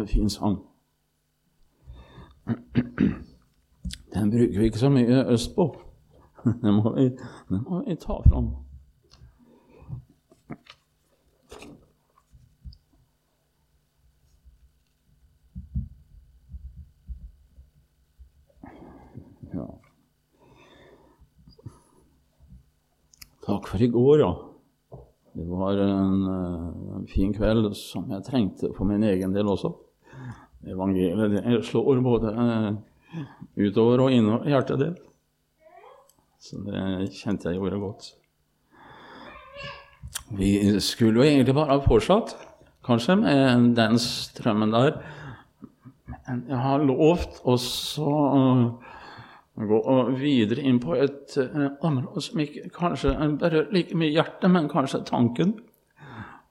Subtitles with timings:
[0.00, 0.58] en fin sang.
[4.14, 5.70] Den bruker vi ikke så mye østpå.
[6.62, 7.10] Den må vi,
[7.48, 8.46] den må vi ta fram.
[19.52, 19.66] Ja.
[23.44, 24.32] Takk for i går, ja.
[25.32, 29.72] Det var en, eh, en, fin kveld som jeg trengte for min egen del også.
[30.70, 32.70] Evangeliet det slår både eh,
[33.58, 35.00] utover og innover hjertet ditt.
[36.40, 38.12] Så det kjente jeg gjorde godt.
[40.38, 42.36] Vi skulle jo egentlig bare ha fortsatt,
[42.86, 44.94] kanskje, med den strømmen der.
[46.06, 48.06] Men jeg har lovt også
[49.60, 49.80] gå
[50.16, 55.02] videre inn på et uh, område som ikke kanskje berører like mye hjertet, men kanskje
[55.08, 55.58] tanken.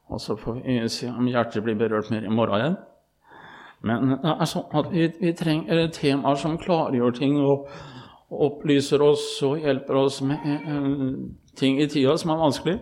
[0.10, 2.78] Og så får vi se om hjertet blir berørt mer i morgen igjen.
[3.82, 7.70] Men det er sånn at vi, vi trenger temaer som klargjør ting og,
[8.30, 11.16] opplyser oss og hjelper oss med uh,
[11.58, 12.76] ting i tida som er vanskelig.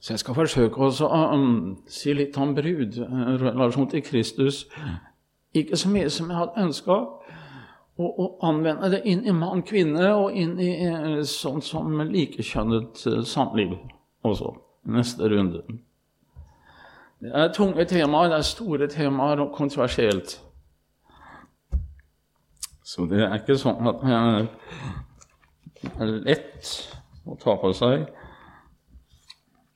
[0.00, 4.62] Så jeg skal forsøke å um, si litt om brudrelasjon til Kristus.
[5.52, 6.96] Ikke så mye som jeg hadde ønska
[7.98, 13.74] og, anvende det inn i mann-kvinne og inn i eh, sånn som likekjønnet eh, samliv
[14.22, 14.54] også.
[14.88, 15.64] Neste runde.
[17.20, 20.38] Det er tunge temaer, det er store temaer og kontroversielt.
[22.84, 24.04] Så det er ikke sånn at
[25.82, 26.70] det er lett
[27.26, 28.06] å ta på seg.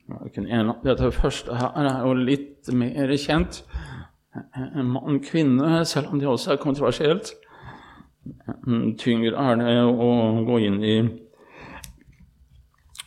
[0.07, 3.63] Dette første her er jo litt mer kjent.
[4.73, 7.35] Mann-kvinne, selv om det også er kontroversielt.
[8.65, 10.11] Mm, tyngre er det å
[10.47, 10.97] gå inn i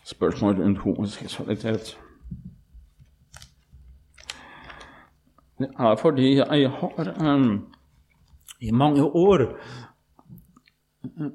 [0.07, 1.97] spørsmål rundt homoseksualitet.
[5.59, 7.67] Det er fordi jeg har um,
[8.61, 9.57] i mange år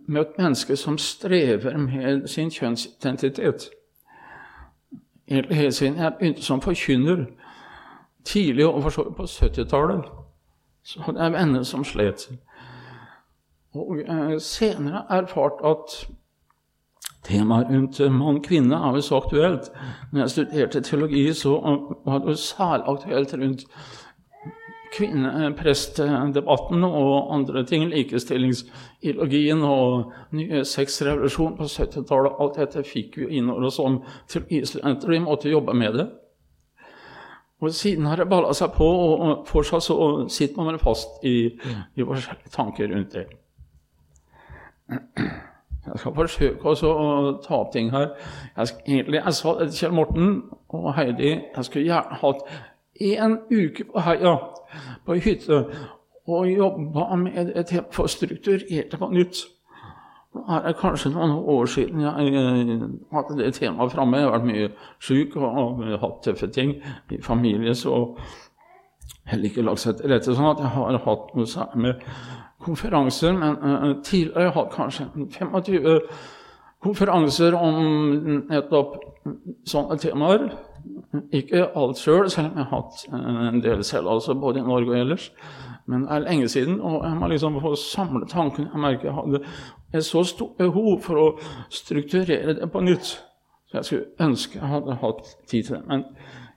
[0.07, 3.69] møtt mennesker som strever med sin kjønnsidentitet.
[5.28, 7.25] Helt siden jeg begynte som forkynner
[8.25, 10.03] tidlig og på 70-tallet,
[10.84, 12.28] så hadde jeg venner som slet.
[13.74, 15.95] Og eh, senere erfart at
[17.24, 19.72] temaet rundt mann-kvinne er jo så aktuelt.
[20.12, 21.50] Når jeg studerte teologi, så
[22.06, 23.66] var det særlig aktuelt rundt
[24.91, 27.85] kvinneprestdebatten og andre ting.
[27.91, 32.40] Likestillingsideologien og nye sexrevolusjon på 70-tallet.
[32.40, 34.01] Alt dette fikk vi inn over oss som
[34.31, 34.44] til
[34.84, 36.07] og vi måtte jobbe med det.
[37.62, 39.96] Og Siden har det balla seg på, og fortsatt så
[40.34, 41.51] sitter man fast i,
[41.96, 43.28] i forskjellige tanker rundt det.
[45.85, 47.06] Jeg skal forsøke også å
[47.41, 48.12] ta opp ting her.
[48.57, 50.34] Jeg, skal, egentlig, jeg sa til Kjell Morten
[50.69, 52.44] og Heidi jeg skulle gjerne hatt
[53.01, 54.35] en uke på Heia,
[55.05, 55.65] på hytte,
[56.27, 59.43] og jobba med et helt struktur helt på nytt.
[60.31, 62.45] Nå er kanskje noen år siden jeg
[63.11, 64.17] hadde det temaet framme.
[64.17, 64.69] Jeg har vært mye
[65.03, 66.77] syk og hatt tøffe ting
[67.11, 68.15] i familie, så
[69.27, 72.05] heller ikke lagt seg til rette sånn at jeg har hatt noe særlig med
[72.61, 75.89] konferanser, men uh, tidligere har jeg hatt kanskje 25
[76.81, 77.79] konferanser om
[78.49, 78.95] nettopp
[79.69, 80.47] sånne temaer.
[81.31, 84.64] Ikke alt sjøl, selv, selv om jeg har hatt en del selv, altså både i
[84.68, 85.31] Norge og ellers.
[85.86, 88.69] Men det er lenge siden, og jeg må liksom få samle tankene.
[88.74, 89.42] Jeg merker jeg hadde
[89.94, 91.28] et så stort behov for å
[91.69, 93.18] strukturere det på nytt.
[93.72, 95.84] Så jeg skulle ønske jeg hadde hatt tid til det.
[95.88, 96.06] Men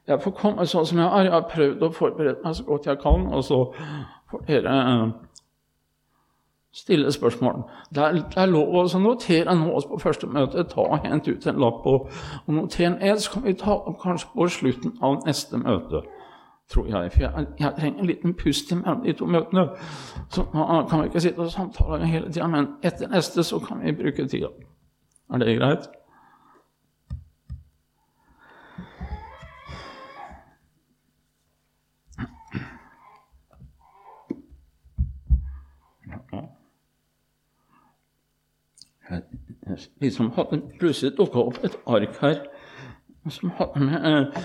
[0.07, 1.29] jeg får komme sånn som jeg er.
[1.29, 3.61] Jeg har prøvd å forberede meg så godt jeg kan, og så
[4.31, 5.05] får dere uh,
[6.75, 7.63] stille spørsmål.
[7.95, 10.65] Det er, det er lov å notere nå på første møte.
[10.71, 12.11] Ta og Hent ut en lapp og,
[12.47, 13.23] og noter ned.
[13.23, 16.03] Så kan vi ta opp kanskje på slutten av neste møte.
[16.71, 17.13] tror jeg.
[17.13, 19.69] For jeg, jeg trenger en liten pust mellom de to møtene.
[20.33, 23.93] Så kan vi ikke sitte og samtale hele tida, men etter neste så kan vi
[23.93, 24.49] bruke tida.
[25.33, 25.91] Er det greit?
[40.01, 42.43] Liksom hadde plutselig dukka opp et ark her
[43.31, 44.43] som hadde med, eh,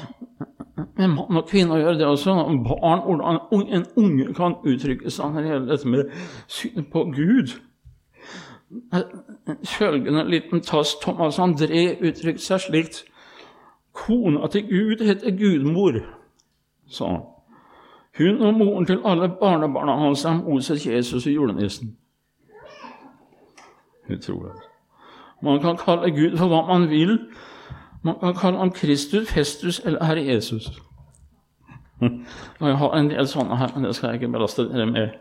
[0.98, 1.98] med mann og kvinne å gjøre.
[1.98, 6.12] Det også barn, hvordan en unge kan uttrykke seg når det gjelder dette med
[6.48, 7.56] synet på Gud.
[9.66, 13.04] Følgende liten tass Thomas André uttrykte seg slikt.
[13.94, 16.00] Kona til Gud heter Gudmor,
[16.88, 17.22] sa han.
[18.18, 21.98] Hun og moren til alle barnebarna hans er Moses, Jesus og julenissen.
[24.10, 24.69] Utrolig.
[25.42, 27.20] Man kan kalle Gud for hva man vil.
[28.04, 30.72] Man kan kalle ham Kristus, Festus eller Herre Jesus.
[32.60, 35.18] Og jeg har en del sånne her, men det skal jeg ikke belaste dere med.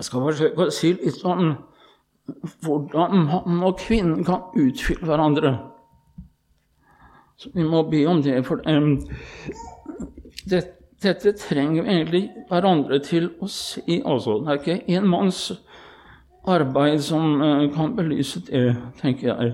[0.00, 1.50] Jeg skal forsøke å si litt om
[2.64, 5.50] hvordan mann og kvinne kan utfylle hverandre.
[7.36, 8.94] Så vi må be om det, for um,
[10.48, 10.62] det,
[11.04, 14.00] dette trenger vi egentlig hverandre til å si.
[14.00, 14.38] Altså.
[14.40, 15.42] Det er ikke en manns
[16.48, 18.70] arbeid som uh, kan belyse det,
[19.02, 19.52] tenker jeg.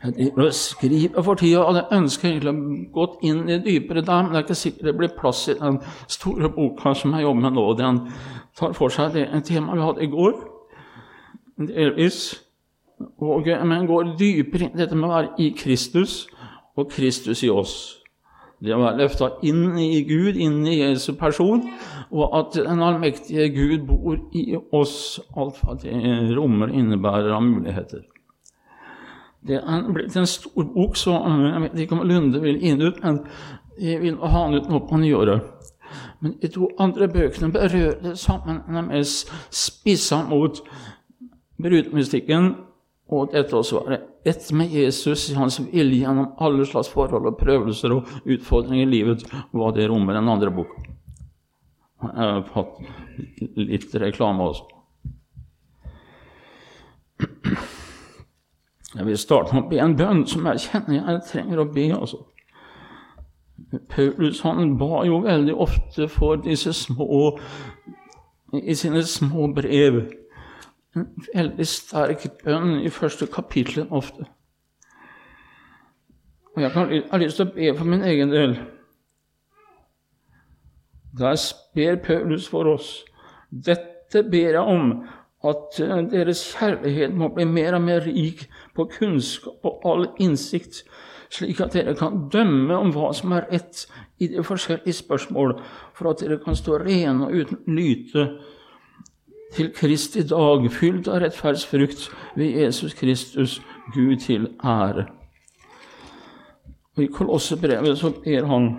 [0.00, 4.32] Jeg skriver for tida, og jeg ønsker egentlig å gå inn i dypere der, men
[4.32, 5.76] det er ikke sikkert det blir plass i den
[6.08, 7.66] store boka som jeg jobber med nå.
[7.76, 8.00] Den
[8.56, 10.38] tar for seg det temaet vi hadde i går,
[11.68, 12.20] delvis.
[13.20, 16.22] Og, men går dypere inn i dette med å være i Kristus
[16.76, 17.76] og Kristus i oss.
[18.60, 21.62] Det å være løfta inn i Gud, inn i Jesu person,
[22.12, 25.96] og at den allmektige Gud bor i oss, alt hva det
[26.36, 28.04] rommer innebærer av muligheter.
[29.46, 33.00] Det er blitt en stor bok, så jeg vet ikke om Lunde vil inn ut,
[33.02, 33.22] men
[33.80, 35.46] jeg vil ha den ut nå på nyåret.
[36.20, 38.60] Men de to andre bøkene berører det sammen.
[38.92, 39.04] De
[39.50, 40.60] spissa mot
[41.60, 42.52] brudmystikken
[43.10, 43.98] og dette også være
[44.28, 48.90] ett med Jesus i hans vilje gjennom alle slags forhold og prøvelser og utfordringer i
[48.90, 50.84] livet, hva det rommer den andre boka.
[52.00, 52.78] Jeg har fått
[53.58, 54.64] litt reklame også.
[58.94, 61.86] Jeg vil starte med å be en bønn som jeg kjenner jeg trenger å be.
[61.94, 62.24] altså.
[63.88, 67.38] Paulus han ba jo veldig ofte for disse små
[68.52, 70.00] i sine små brev.
[70.96, 74.26] En veldig sterk bønn i første kapittel ofte.
[76.56, 76.70] Og jeg,
[77.10, 78.56] har lyst til å be for min egen del.
[81.18, 81.38] Der
[81.74, 83.04] ber Paulus for oss.
[83.50, 85.04] Dette ber jeg om,
[85.44, 88.46] at eh, deres kjærlighet må bli mer og mer rik
[88.76, 90.82] på kunnskap og all innsikt,
[91.30, 93.86] slik at dere kan dømme om hva som er rett
[94.20, 95.60] i de forskjellige spørsmål,
[95.94, 98.26] for at dere kan stå rene og uten lyte
[99.54, 103.58] til Kristi dag, fylt av rettferdsfrukt ved Jesus Kristus,
[103.94, 105.08] Gud til ære.
[106.96, 108.70] Og I Kolossebrevet så ber han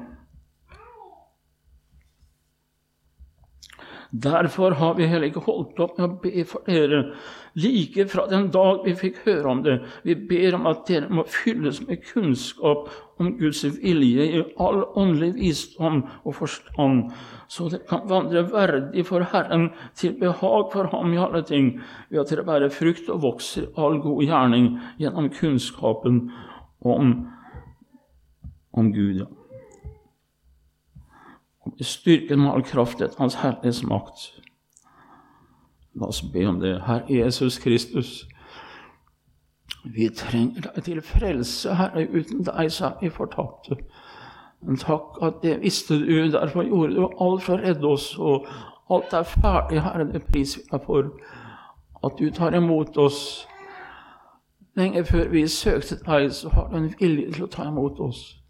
[4.11, 7.13] Derfor har vi heller ikke holdt opp med å be for dere
[7.55, 9.77] like fra den dag vi fikk høre om det.
[10.03, 12.89] Vi ber om at dere må fylles med kunnskap
[13.21, 17.13] om Guds vilje i all åndelig visdom og forstand,
[17.47, 21.77] så dere kan vandre verdig for Herren til behag for Ham i alle ting,
[22.09, 26.25] ved at dere bærer frukt og vokser all god gjerning gjennom kunnskapen
[26.83, 27.13] om,
[28.75, 29.23] om Gud.
[31.65, 34.31] Og bli styrket med all kraft etter Hans herlighets makt.
[35.93, 36.81] La oss be om det.
[36.87, 38.25] Herre Jesus Kristus,
[39.85, 42.07] vi trenger deg til frelse, Herre.
[42.09, 43.77] Uten deg så er vi fortapte.
[44.61, 48.17] Men takk at det visste du, derfor gjorde du alt for å redde oss.
[48.17, 48.45] Og
[48.89, 51.09] alt er ferdig, Herre, det priser vi deg for.
[52.05, 53.47] At du tar imot oss.
[54.77, 58.40] Lenge før vi søkte deg, så har du en vilje til å ta imot oss.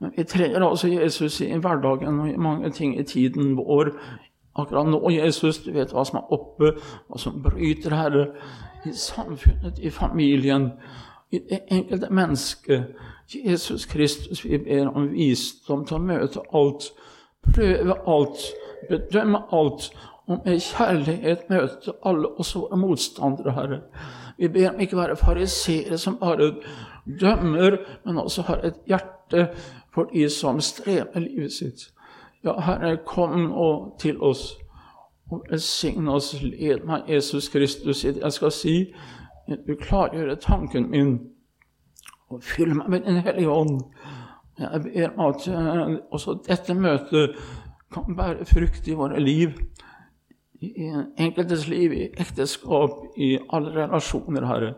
[0.00, 3.92] Men vi trenger altså Jesus i hverdagen og i mange ting i tiden vår.
[4.56, 6.72] Akkurat nå, Jesus, du vet hva som er oppe,
[7.08, 8.26] hva som bryter, Herre,
[8.86, 10.70] i samfunnet, i familien,
[11.32, 12.96] i det enkelte mennesket.
[13.34, 16.90] Jesus Kristus, vi ber om visdom til å møte alt,
[17.52, 18.44] prøve alt,
[18.88, 19.90] bedømme alt,
[20.26, 23.80] og med kjærlighet møte alle, oss våre motstandere, Herre.
[24.38, 26.52] Vi ber om ikke være fariseere som bare
[27.20, 29.15] dømmer, men også har et hjerte
[29.94, 31.90] for de som strever livet sitt.
[32.44, 34.52] Ja, Herre, kom nå til oss
[35.30, 36.34] og velsign oss.
[36.42, 38.76] Led meg, Jesus Kristus, i det jeg skal si.
[39.66, 41.18] Du klargjør tanken min
[42.30, 43.80] og fyll meg med Din Hellige Ånd.
[44.58, 47.36] Jeg ber at uh, også dette møtet
[47.92, 49.52] kan bære frukt i våre liv.
[50.60, 50.72] I
[51.18, 54.74] enkeltes liv, i ekteskap, i alle relasjoner, Herre.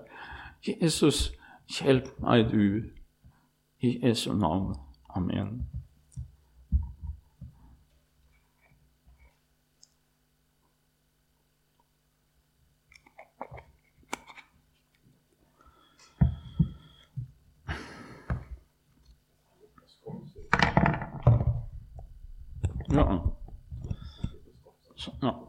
[0.67, 1.33] Jesus,
[1.78, 2.83] hjelp meg, du,
[3.81, 4.75] i Jesu navn.
[5.09, 5.67] Amen.
[22.91, 23.23] Ja.
[24.97, 25.48] Så, ja.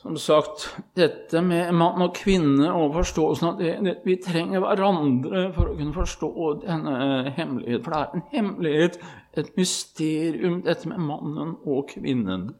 [0.00, 5.42] Som sagt, dette med mann og kvinne og forståelsen av det, det, Vi trenger hverandre
[5.52, 7.82] for å kunne forstå denne hemmelighet.
[7.84, 8.96] For det er en hemmelighet,
[9.36, 12.54] et mysterium, dette med mannen og kvinnen.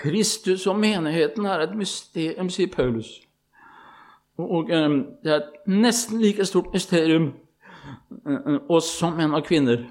[0.00, 3.10] Kristus og menigheten er et mysterium, sier Paulus.
[4.40, 7.34] Og um, det er et nesten like stort mysterium
[8.24, 9.84] uh, oss som menn og kvinner.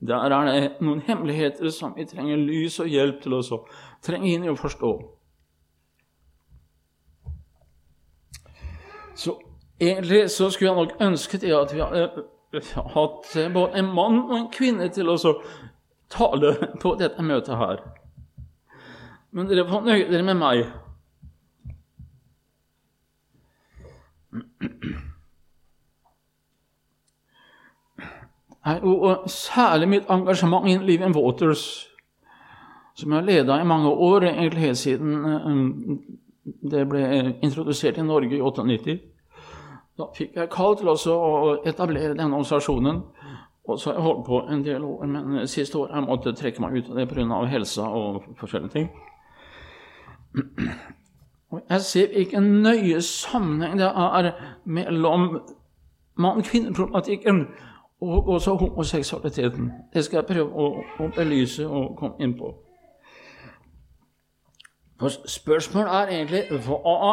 [0.00, 3.60] Der er det noen hemmeligheter som vi trenger lys og hjelp til å
[4.00, 4.94] trenge inn i å forstå.
[9.14, 9.38] Så
[9.80, 12.24] egentlig så skulle jeg nok ønsket det at vi hadde
[12.94, 15.18] hatt både en mann og en kvinne til å
[16.10, 17.82] tale på dette møtet her.
[19.34, 20.64] Men dere får nøye dere med meg.
[28.64, 31.88] Og særlig mitt engasjement i Living Waters,
[32.96, 35.50] som jeg har leda i mange år, egentlig helt siden eh,
[36.44, 37.02] det ble
[37.42, 38.98] introdusert i Norge i 98.
[39.98, 43.02] Da fikk jeg kall til å etablere denne organisasjonen.
[43.64, 46.60] Og så har jeg holdt på en del år, men siste år jeg måtte trekke
[46.60, 47.44] meg ut av det pga.
[47.48, 48.90] helsa og forskjellige ting.
[51.50, 54.32] Og jeg ser hvilken nøye sammenheng det er
[54.64, 55.40] mellom
[56.18, 57.46] mann-kvinne-problematikken
[58.00, 59.72] og også homoseksualiteten.
[59.94, 62.50] Det skal jeg prøve å, å belyse og komme inn på.
[65.04, 67.10] For spørsmålet er egentlig hva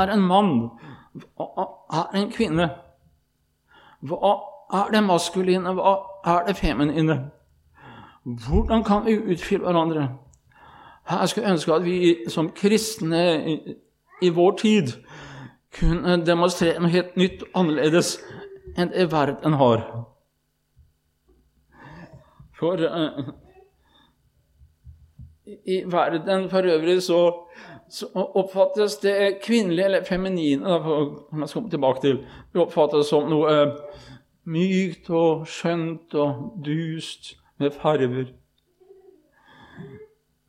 [0.00, 0.70] er en mann?
[1.36, 2.70] Hva er en kvinne?
[4.00, 4.30] Hva
[4.78, 5.74] er det maskuline?
[5.76, 5.92] Hva
[6.24, 7.18] er det feminine?
[8.24, 10.08] Hvordan kan vi utfylle hverandre?
[11.08, 13.76] Her skulle jeg ønske at vi som kristne i,
[14.22, 14.96] i vår tid
[15.76, 18.16] kunne demonstrere noe helt nytt og annerledes
[18.76, 19.84] enn det verden har.
[22.56, 23.34] For uh,
[25.46, 27.20] i verden for øvrig så,
[27.88, 32.18] så oppfattes det kvinnelige, eller feminine, da, som jeg skal komme tilbake til,
[32.52, 34.02] det oppfattes som noe eh,
[34.46, 38.32] mykt og skjønt og dust med farver.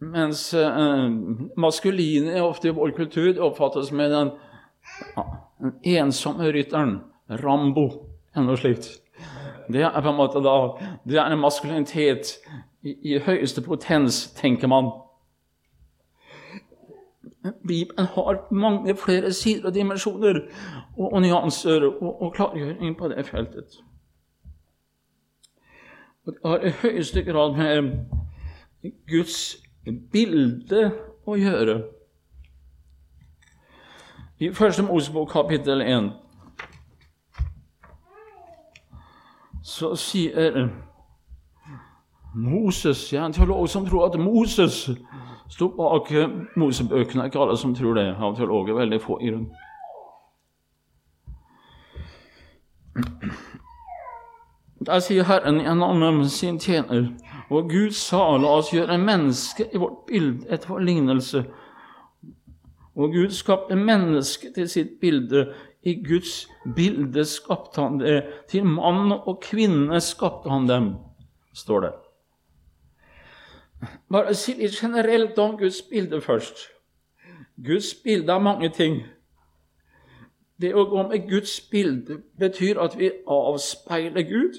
[0.01, 1.08] Mens eh,
[1.58, 4.32] maskuline ofte i vår kultur oppfattes med den,
[5.62, 7.00] den ensomme rytteren,
[7.44, 7.89] Rambo,
[8.34, 8.96] eller noe slikt.
[9.68, 10.58] Det er på en måte da,
[11.04, 12.38] det er en maskulinitet
[12.84, 14.91] i, i høyeste potens, tenker man.
[17.67, 20.39] Bibelen har mange flere sider og dimensjoner
[20.98, 23.79] og, og nyanser og, og klargjøring på det feltet.
[26.25, 27.91] Og det har i høyeste grad med
[29.10, 29.57] Guds
[30.12, 30.91] bilde
[31.27, 31.77] å gjøre.
[34.39, 36.12] I Første Mosebok kapittel 1
[39.67, 40.69] så sier
[42.38, 44.89] Moses Jeg er en teolog som tror at Moses
[45.50, 46.12] sto bak
[46.56, 47.25] Mosebøkene.
[47.25, 48.77] Ikke alle som tror det av teologer.
[48.77, 49.53] Veldig få i rundt.
[54.86, 57.10] Der sier Herren gjennom sin tjener
[57.50, 61.44] Og Gud sa, la oss gjøre mennesket i vårt bilde etter vår lignelse.
[62.98, 65.48] Og Gud skapte mennesket til sitt bilde.
[65.84, 68.17] I Guds bilde skapte han det.
[68.51, 70.91] Til mann og kvinne skapte han dem,
[71.53, 71.94] står det.
[74.12, 76.67] Bare si litt generelt om Guds bilde først.
[77.65, 79.01] Guds bilde er mange ting.
[80.62, 84.57] Det å gå med Guds bilde betyr at vi avspeiler Gud.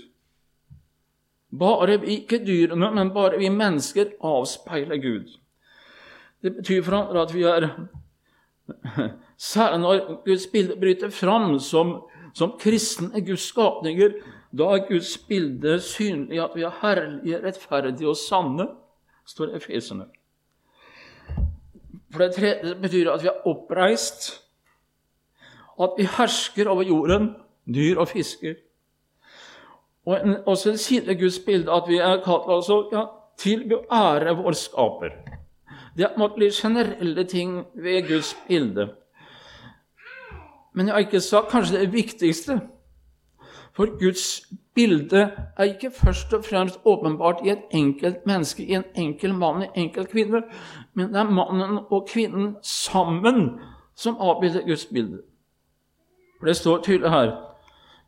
[1.58, 5.32] Bare vi, ikke dyrene, men bare vi mennesker avspeiler Gud.
[6.42, 7.70] Det betyr for andre at vi er
[9.38, 11.94] Særlig når Guds bilde bryter fram som,
[12.34, 14.18] som kristne Guds skapninger,
[14.52, 18.66] da er Guds bilde synlig at vi er herlige, rettferdige og sanne
[19.28, 20.08] står Efesene.
[22.12, 24.30] For det tredje betyr at vi er oppreist,
[25.80, 27.34] at vi hersker over jorden,
[27.74, 28.54] dyr og fisker.
[30.06, 33.04] Og en, også en side Guds bilde at vi er kalt altså, ja,
[33.38, 35.12] til å ære vår skaper.
[35.98, 38.88] Det må bli generelle ting ved Guds bilde.
[40.72, 42.60] Men jeg har ikke sagt kanskje det viktigste.
[43.78, 44.42] For Guds
[44.74, 49.62] bilde er ikke først og fremst åpenbart i et enkelt menneske, i en enkel mann,
[49.62, 50.42] i en enkel kvinne,
[50.94, 53.60] men det er mannen og kvinnen sammen
[53.94, 55.22] som avbilder Guds bilde.
[56.38, 57.30] For Det står tydelig her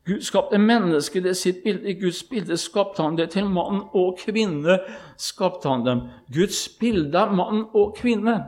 [0.06, 1.90] Gud skapte mennesket i sitt bilde.
[1.90, 3.30] I Guds bilde skapte han det.
[3.30, 4.78] Til mann og kvinne
[5.18, 6.00] skapte han dem.
[6.34, 8.40] Guds bilde er mann og kvinne.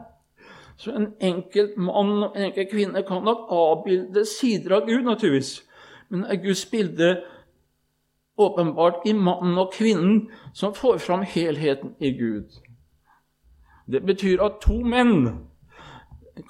[0.77, 5.61] Så en enkelt mann og en enkelt kvinne kan nok avbilde sider av Gud, naturligvis.
[6.13, 7.23] Men er Guds bilde
[8.39, 12.61] åpenbart i mannen og kvinnen som får fram helheten i Gud.
[13.93, 15.39] Det betyr at to menn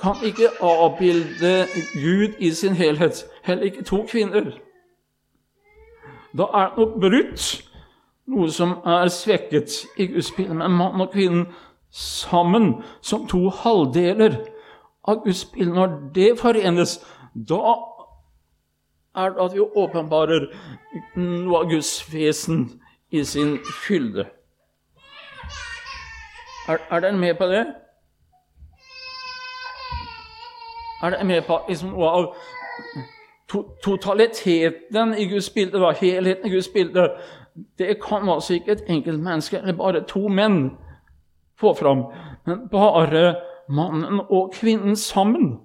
[0.01, 3.25] kan ikke avbilde Gud i sin helhet.
[3.45, 4.51] Heller ikke to kvinner.
[6.39, 7.47] Da er det noe brutt,
[8.27, 10.55] noe som er svekket i Guds bilde.
[10.55, 11.47] Men mann og kvinnen
[11.91, 14.41] sammen som to halvdeler
[15.09, 16.99] av Guds bilde, når det forenes,
[17.35, 17.92] da
[19.17, 20.47] er at vi åpenbarer
[21.17, 24.27] noe av Guds vesen i sin fylde.
[26.69, 27.67] Er, er dere med på det?
[31.03, 32.29] Er dere med på liksom, noe av
[33.51, 37.09] to, totaliteten i Guds bilde, da, helheten i Guds bilde?
[37.79, 40.71] Det kan altså ikke et enkelt menneske eller bare to menn
[41.61, 42.07] få fram,
[42.47, 43.35] men bare
[43.69, 45.59] mannen og kvinnen sammen.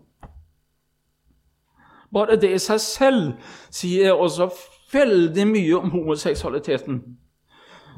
[2.14, 4.50] Bare det i seg selv sier også
[4.94, 7.02] veldig mye om homoseksualiteten.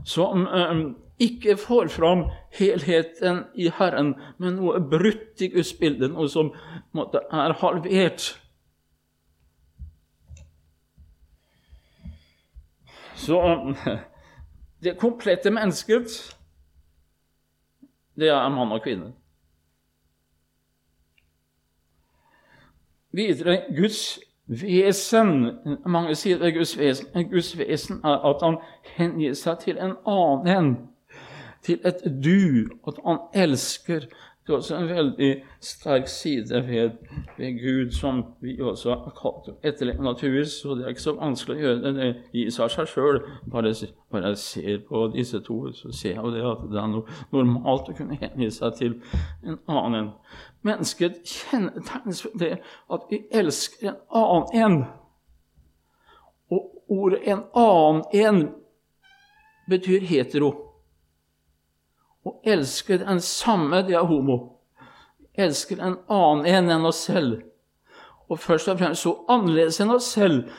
[0.05, 0.81] Som eh,
[1.19, 2.25] ikke får fram
[2.55, 6.53] helheten i Herren, men noe brutt i Guds bilde, noe som
[6.95, 8.31] måtte, er halvert.
[13.19, 13.75] Så um,
[14.83, 16.15] det komplette mennesket,
[18.19, 19.11] det er mann og kvinne.
[23.19, 25.33] Videre Guds vesen.
[25.85, 27.11] Mange sier det er Guds vesen.
[27.31, 28.55] Guds vesen er at han
[28.95, 30.71] hengir seg til en annen,
[31.65, 34.07] til et du, at han elsker.
[34.49, 36.89] Det er også en veldig sterk side ved,
[37.37, 40.47] ved Gud som vi også har kalt etterleve naturligvis.
[40.47, 43.19] så det er ikke så vanskelig å gjøre det, i seg sjøl.
[43.51, 43.73] Bare,
[44.11, 46.95] bare jeg ser på disse to, så ser jeg jo det at det er
[47.31, 48.95] normalt å kunne hengi seg til
[49.45, 50.09] en annen.
[50.65, 52.49] Mennesket kjennetegnes ved det
[52.89, 54.79] at vi elsker en annen en.
[56.49, 58.49] Og ordet 'en annen en'
[59.69, 60.68] betyr hetero.
[62.29, 64.38] Å elsker den samme, de er homo.
[65.33, 67.39] Elsker en annen en enn oss selv.
[68.29, 70.51] Og først og fremst så annerledes enn oss selv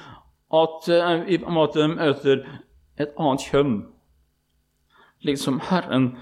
[0.51, 0.89] at
[1.29, 2.43] vi på en måte møter
[2.99, 3.77] et annet kjønn.
[5.23, 6.17] Liksom Herren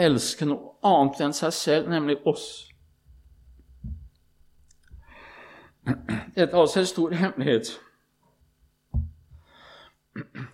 [0.00, 2.46] elsker noe annet enn seg selv, nemlig oss.
[5.86, 7.74] Dette er altså en stor hemmelighet.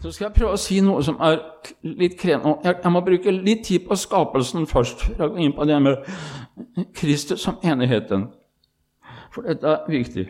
[0.00, 1.38] Så skal jeg prøve å si noe som er
[1.86, 2.58] litt krevende.
[2.64, 5.02] Jeg, må bruke litt tid på skapelsen først.
[5.02, 5.96] for å gå inn på det med
[6.94, 8.28] Kristus som enigheten.
[9.32, 10.28] For dette er viktig.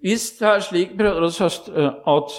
[0.00, 2.32] Hvis det er slik, brødre og søstre, at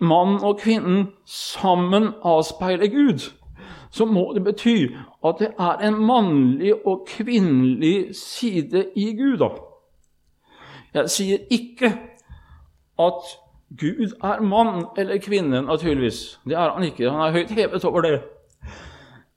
[0.00, 3.32] mann og kvinnen sammen avspeiler Gud,
[3.90, 4.88] så må det bety
[5.24, 9.38] at det er en mannlig og kvinnelig side i Gud.
[9.38, 9.48] da.
[10.94, 11.92] Jeg sier ikke
[12.98, 13.36] at
[13.80, 16.40] Gud er mann eller kvinne, naturligvis.
[16.44, 17.10] Det er han ikke.
[17.10, 18.20] Han er høyt hevet over det.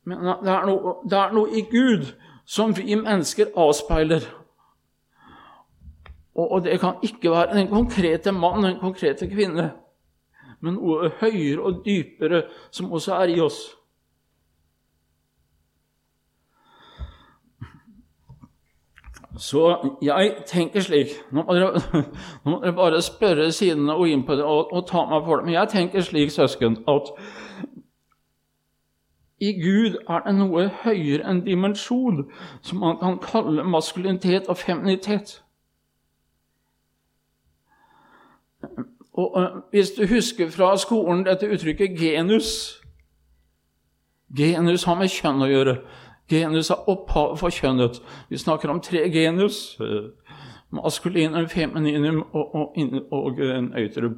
[0.05, 2.11] Men det er noe, det er noe i Gud
[2.49, 4.25] som vi mennesker avspeiler.
[6.35, 9.71] Og, og det kan ikke være den konkrete mann, den konkrete kvinne,
[10.61, 13.59] men noe høyere og dypere som også er i oss.
[19.39, 21.79] Så jeg tenker slik Nå må dere,
[22.43, 25.45] nå må dere bare spørre sidene og inn det og, og, ta meg for det.
[25.45, 27.13] Men jeg tenker slik, søsken, at
[29.39, 32.25] i Gud er det noe høyere enn dimensjon
[32.61, 35.39] som man kan kalle maskulinitet og feminitet.
[39.13, 42.75] Og, og Hvis du husker fra skolen dette uttrykket genus
[44.37, 45.73] Genus har med kjønn å gjøre.
[46.29, 48.01] Genus er opphavet for kjønnet.
[48.29, 49.77] Vi snakker om tre genus.
[50.71, 52.75] Maskulinum, femininum og, og,
[53.11, 54.11] og og.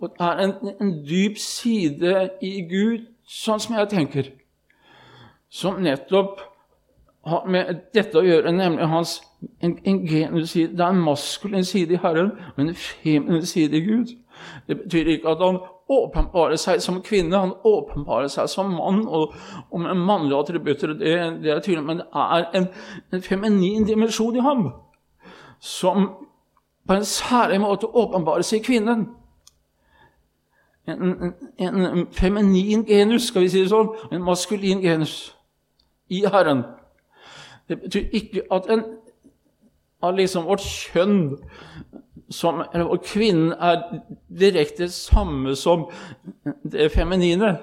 [0.00, 4.32] Og det er en, en, dyp side i Gud, sånn som jeg tenker,
[5.50, 6.40] som nettopp
[7.26, 9.20] har med dette å gjøre, nemlig hans
[9.62, 10.74] en, en genusside.
[10.74, 14.16] Det er en maskulin side i Herren, men en feminin side i Gud.
[14.66, 15.58] Det betyr ikke at han
[15.92, 19.34] åpenbarer seg som kvinne, han åpenbarer seg som mann og,
[19.70, 20.94] og med mannlige attributter.
[20.98, 22.68] Det, det er tydelig, Men det er en,
[23.12, 24.70] en feminin dimensjon i ham
[25.62, 26.08] som
[26.86, 29.04] på en særlig måte åpenbarer seg i kvinnen.
[30.86, 35.36] En, en, en, feminin genus, skal vi si det sånn, en maskulin genus
[36.10, 36.64] i Herren.
[37.70, 38.82] Det betyr ikke at en
[40.02, 41.36] av liksom vårt kjønn
[42.32, 43.82] som, og kvinnen er
[44.28, 45.86] direkte det samme som
[46.72, 47.56] det feminine.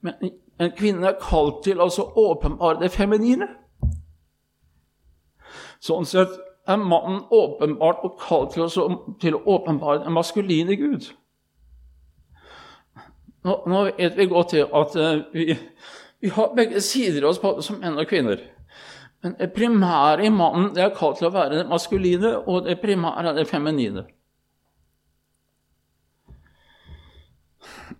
[0.00, 3.48] Men kvinnen kvinne er kalt til å åpenbare det feminine.
[5.82, 6.32] Sånn sett
[6.70, 8.70] er mannen åpenbart og kalt til,
[9.20, 11.10] til å åpenbare den maskuline Gud.
[13.44, 15.52] Nå, nå, vet vi godt til at uh, vi,
[16.24, 18.40] vi, har begge sider av oss som menn og kvinner.
[19.24, 22.76] Men det primære i mannen det er kalt til å være det maskuline, og det
[22.82, 24.04] primære er det feminine.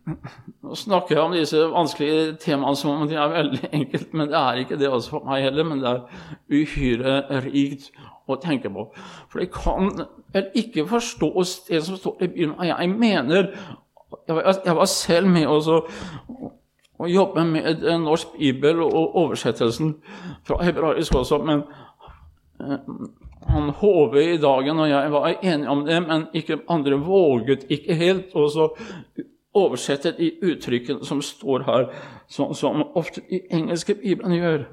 [0.05, 4.37] Nå snakker jeg om disse vanskelige temaene som om de er veldig enkelt, men det
[4.41, 5.69] er ikke det også for meg heller.
[5.69, 6.03] Men det er
[6.53, 7.15] uhyre
[7.47, 7.89] rikt
[8.29, 8.85] å tenke på.
[9.33, 9.91] For det kan
[10.35, 12.55] vel ikke forstås, det som står i byen.
[12.69, 13.55] Jeg mener
[14.29, 15.81] Jeg var selv med også
[16.98, 19.94] å jobbe med norsk bibel og oversettelsen
[20.46, 21.62] fra hebraisk også, men
[22.61, 22.78] eh,
[23.48, 27.94] han HV i dagen og jeg var enige om det, men ikke andre våget ikke
[27.94, 28.35] helt.
[28.35, 28.68] Og så
[29.54, 31.87] oversette de uttrykkene som står her,
[32.28, 34.64] sånn som ofte de engelske biblene gjør.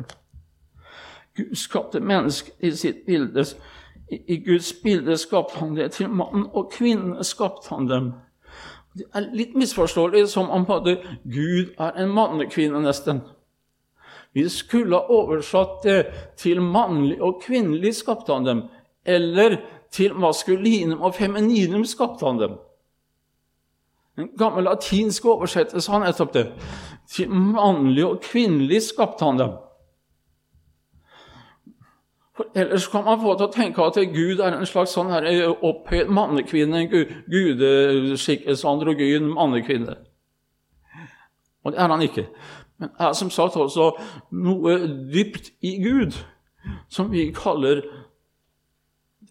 [1.38, 3.46] Gud skapte mennesket i sitt bilde.
[4.12, 5.92] I Guds bilde skapte han det.
[5.96, 8.12] Til mann og kvinne skapte han dem.
[8.98, 13.22] Det er litt misforståelig, som om både Gud er en mannekvinne, nesten.
[14.36, 16.00] Vi skulle ha oversatt det
[16.40, 18.66] til mannlig og kvinnelig skapte han dem,
[19.06, 19.58] eller
[19.92, 22.60] til maskulinum og femininum skapte han dem.
[24.20, 26.46] En gammel latinsk oversettelse har nettopp det.
[27.12, 29.56] Til mannlig og kvinnelig skapte han dem.
[32.36, 36.06] For Ellers kan man få til å tenke at Gud er en slags sånn eh,
[36.08, 36.92] mannekvinne, en
[37.28, 39.98] gudeskikkelse, androgyn mannekvinne.
[41.64, 42.28] Og det er han ikke.
[42.80, 43.92] Men det er som sagt også
[44.32, 44.78] noe
[45.14, 46.16] dypt i Gud
[46.90, 47.84] som vi kaller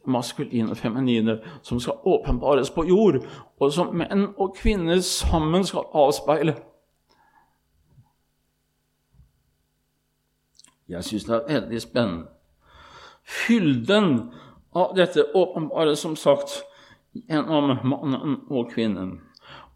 [0.07, 3.21] maskuline og feminine, som skal åpenbares på jord,
[3.61, 6.55] og som menn og kvinner sammen skal avspeile.
[10.89, 12.40] Jeg syns det er veldig spennende.
[13.31, 14.31] Fylden
[14.75, 16.61] av dette åpenbare, som sagt
[17.15, 19.19] gjennom mannen og kvinnen.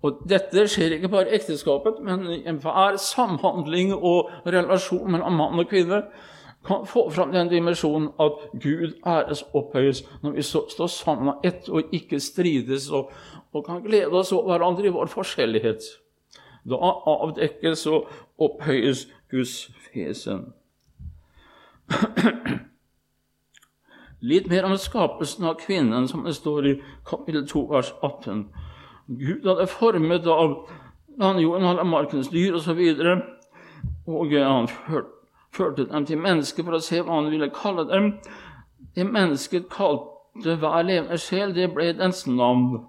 [0.05, 5.62] Og dette skjer ikke bare i ekteskapet, men i enhver samhandling og relasjon mellom mann
[5.62, 6.03] og kvinne
[6.64, 11.69] kan få fram den dimensjonen at Gud æres opphøyes når vi står sammen av ett
[11.69, 13.12] og ikke strides, og,
[13.53, 15.85] og kan glede oss over hverandre i vår forskjellighet.
[16.64, 18.09] Da avdekkes og
[18.40, 20.47] opphøyes Guds fesen.
[24.25, 28.47] Litt mer om skapelsen av kvinnen, som det står i kapittel 2, vers 18.
[29.21, 30.55] Gud hadde formet av
[31.21, 32.81] landjorden, alle markens dyr osv.
[32.81, 35.15] Og, og han førte
[35.55, 38.11] førte dem til mennesket for å se hva han ville kalle dem.
[38.95, 42.85] Det mennesket kalte hver levende sjel, det ble dens navn.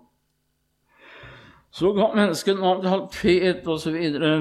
[1.76, 3.98] Så ga mennesket navn til halvfet osv.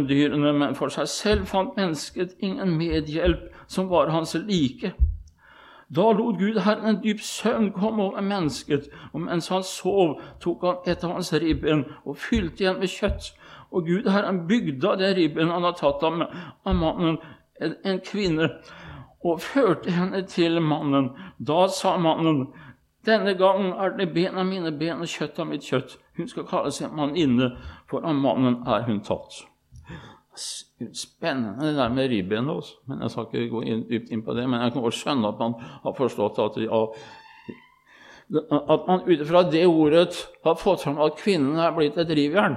[0.09, 4.95] dyrene, men for seg selv fant mennesket ingen medhjelp som var hans like.
[5.95, 10.65] Da lot Gud Herren en dyp søvn komme over mennesket, og mens han sov, tok
[10.67, 13.31] han et av hans ribben og fylte igjen med kjøtt.
[13.71, 16.25] Og Gud Herren bygde av det ribben han hadde tatt av,
[16.75, 17.19] mannen,
[17.61, 18.51] en kvinne
[19.25, 21.13] og førte henne til mannen.
[21.39, 22.47] Da sa mannen,
[23.05, 26.47] 'Denne gangen er det ben av mine ben og kjøtt av mitt kjøtt.' Hun skal
[26.47, 27.51] kalle seg manninne,
[27.91, 29.43] for av mannen er hun tatt.
[30.37, 32.49] Spennende det der med ribben.
[32.51, 32.75] Også.
[32.87, 35.39] Men Jeg skal ikke gå dypt inn på det, men jeg kan også skjønne at
[35.39, 36.81] man har forstått at, ja,
[38.75, 42.57] at man ut ifra det ordet har fått fram at kvinnen er blitt et rivjern.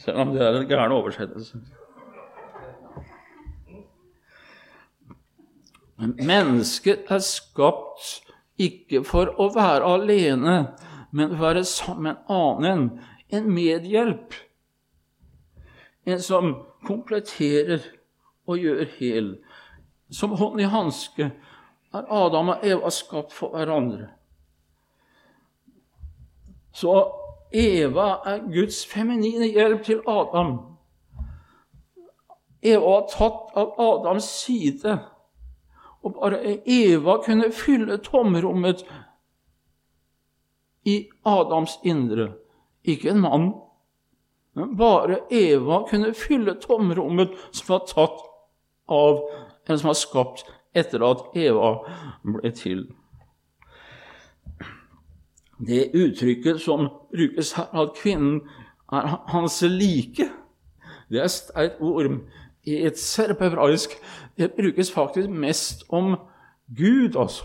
[0.00, 1.60] Selv om det er en gæren oversettelse.
[6.00, 8.22] Men mennesket er skapt
[8.60, 10.54] ikke for å være alene,
[11.10, 14.34] men være sammen med en annen, en medhjelp.
[16.06, 16.54] En som
[16.86, 17.82] kompletterer
[18.46, 19.34] og gjør hel.
[20.10, 21.30] Som hånd i hanske
[21.94, 24.08] er Adam og Eva skapt for hverandre.
[26.72, 26.94] Så
[27.52, 30.58] Eva er Guds feminine hjelp til Adam.
[32.62, 34.98] Eva var tatt av Adams side,
[36.02, 38.84] og bare Eva kunne fylle tomrommet
[40.84, 42.32] i Adams indre.
[42.84, 43.50] Ikke en mann,
[44.56, 48.24] men bare Eva kunne fylle tomrommet som var tatt
[48.90, 49.20] av
[49.68, 51.74] en som var skapt etter at Eva
[52.26, 52.86] ble til.
[55.60, 58.40] Det uttrykket som brukes her, at kvinnen
[58.90, 60.30] er hans like,
[61.10, 62.06] det er et ord
[62.64, 63.90] i et serpebraisk.
[64.38, 66.16] Det brukes faktisk mest om
[66.76, 67.44] Gud, altså.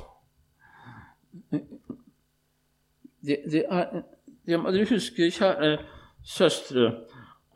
[3.26, 4.02] Det, det, er,
[4.46, 5.78] det må dere huske, kjære
[6.26, 6.92] søstre,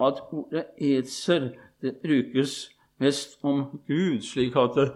[0.01, 1.49] at ordet etser
[1.81, 4.91] det brukes mest om Gud, slik at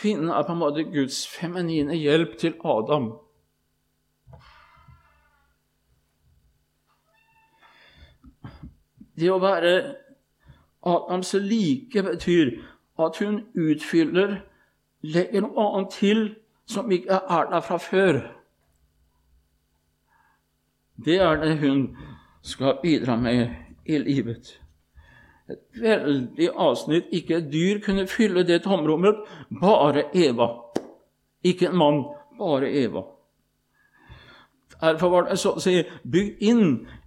[0.00, 3.12] kvinnen er på en måte Guds feminine hjelp til Adam.
[9.16, 9.96] Det å være
[10.86, 12.58] Adams like betyr
[13.00, 14.40] at hun utfyller,
[15.02, 16.26] legger noe annet til
[16.68, 18.20] som ikke er der fra før.
[21.04, 21.96] Det er det hun
[22.42, 23.48] skal bidra med
[23.84, 24.60] i livet.
[25.50, 27.10] Et veldig avsnitt.
[27.12, 29.16] Ikke et dyr kunne fylle det tomrommet,
[29.60, 30.48] bare Eva.
[31.44, 32.04] Ikke en mann,
[32.38, 33.02] bare Eva.
[34.80, 36.64] Derfor var det så å si bygd inn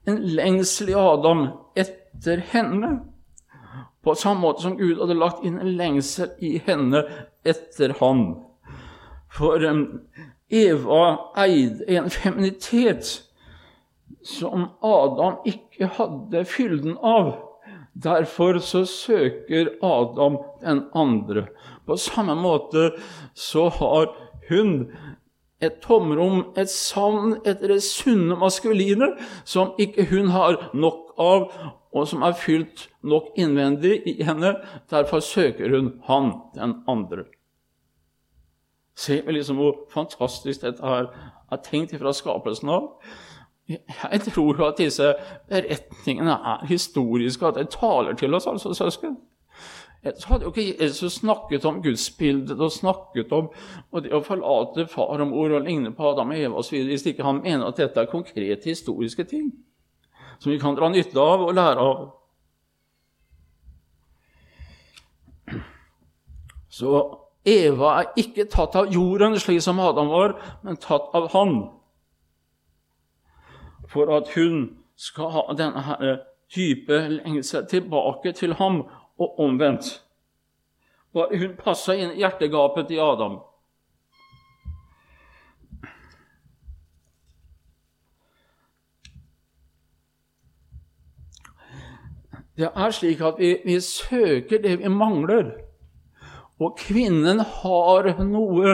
[0.09, 1.47] en lengsel i Adam
[1.77, 2.95] etter henne.
[4.03, 7.03] På samme måte som Gud hadde lagt inn en lengsel i henne
[7.45, 8.23] etter han.
[9.29, 9.83] For um,
[10.49, 11.03] Eva
[11.37, 13.28] eide en feminitet
[14.25, 17.33] som Adam ikke hadde fylden av.
[17.93, 21.47] Derfor så søker Adam den andre.
[21.85, 22.91] På samme måte
[23.33, 24.11] så har
[24.49, 24.91] hun
[25.61, 29.11] et tomrom, et savn etter det sunne maskuline
[29.43, 31.49] som ikke hun har nok av,
[31.91, 34.53] og som er fylt nok innvendig i henne.
[34.91, 37.25] Derfor søker hun han, den andre.
[38.99, 41.09] Se liksom hvor fantastisk dette her
[41.51, 42.91] er tenkt fra skapelsen av.
[43.69, 45.13] Jeg tror jo at disse
[45.49, 49.17] beretningene er historiske, at de taler til oss, altså søsken.
[50.03, 53.49] Ellers hadde jo ikke Jesus snakket om gudsbildet og snakket om
[53.91, 56.77] og det å forlate far og mor og ligne på Adam og Eva osv.
[56.87, 59.51] hvis ikke han mener at dette er konkrete historiske ting
[60.39, 62.05] som vi kan dra nytte av og lære av.
[66.71, 67.01] Så
[67.43, 71.57] Eva er ikke tatt av jorden slik som Adam var, men tatt av Han
[73.89, 78.81] for at hun skal ha denne dype type lengsel tilbake til ham
[79.19, 80.01] og omvendt.
[81.13, 83.39] Bare hun passa inn hjertegapet til Adam.
[92.59, 95.53] Det er slik at vi, vi søker det vi mangler.
[96.59, 98.73] Og kvinnen har noe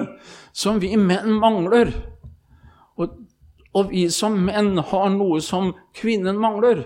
[0.54, 1.92] som vi menn mangler.
[3.76, 6.86] Og vi som menn har noe som kvinnen mangler.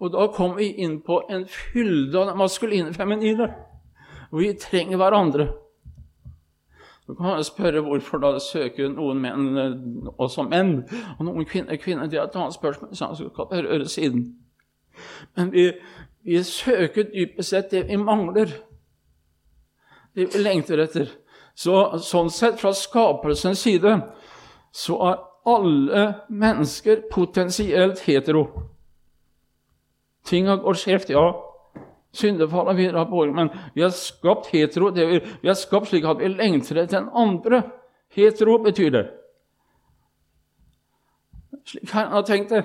[0.00, 3.48] Og da kommer vi inn på en fylde av det maskuline feminine.
[4.32, 5.48] Og vi trenger hverandre.
[7.06, 10.78] Så kan spørre hvorfor da søker noen menn også menn,
[11.18, 12.08] og noen kvinner kvinner.
[12.08, 12.94] Det er et annet spørsmål.
[12.96, 14.24] Så skal høre siden.
[15.36, 15.66] Men vi,
[16.24, 18.52] vi søker dypest sett det vi mangler.
[20.16, 21.12] Det vi lengter etter.
[21.54, 23.98] Så, sånn sett, fra skapelsens side,
[24.74, 28.46] så er alle mennesker potensielt hetero.
[30.24, 31.26] Ting har gått skjevt, ja.
[32.14, 34.90] Syndefall har vi på men vi har skapt hetero.
[34.90, 37.62] Vi, vi har skapt slik at vi lengter etter den andre.
[38.14, 39.04] Hetero betyr det.
[41.66, 42.64] Slik har jeg tenkt det.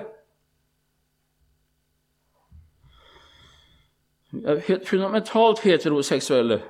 [4.30, 6.62] Vi er helt fundamentalt heteroseksuelle.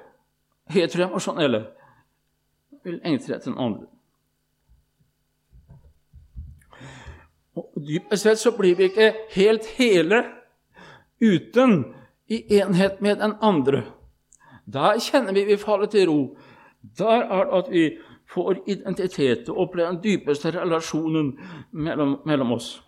[0.73, 1.67] Heteroemosjonelle.
[2.85, 4.00] Vi lengter etter den andre.
[7.61, 10.25] Og dypest sett så blir vi ikke helt hele
[11.21, 11.83] uten
[12.31, 13.83] i enhet med den andre.
[14.73, 16.21] Der kjenner vi vi faller til ro.
[16.99, 17.85] Der er det at vi
[18.31, 21.33] får identitet og opplever den dypeste relasjonen
[21.73, 22.83] mellom, mellom, oss.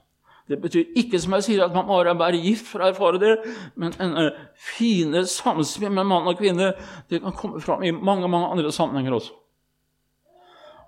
[0.49, 3.19] Det betyr ikke som jeg sier, at man bare er bare gift for å erfare
[3.19, 3.33] det,
[3.77, 4.41] men en uh,
[4.79, 6.73] fine samspill med mann og kvinne
[7.11, 9.35] det kan komme fram i mange mange andre sammenhenger også.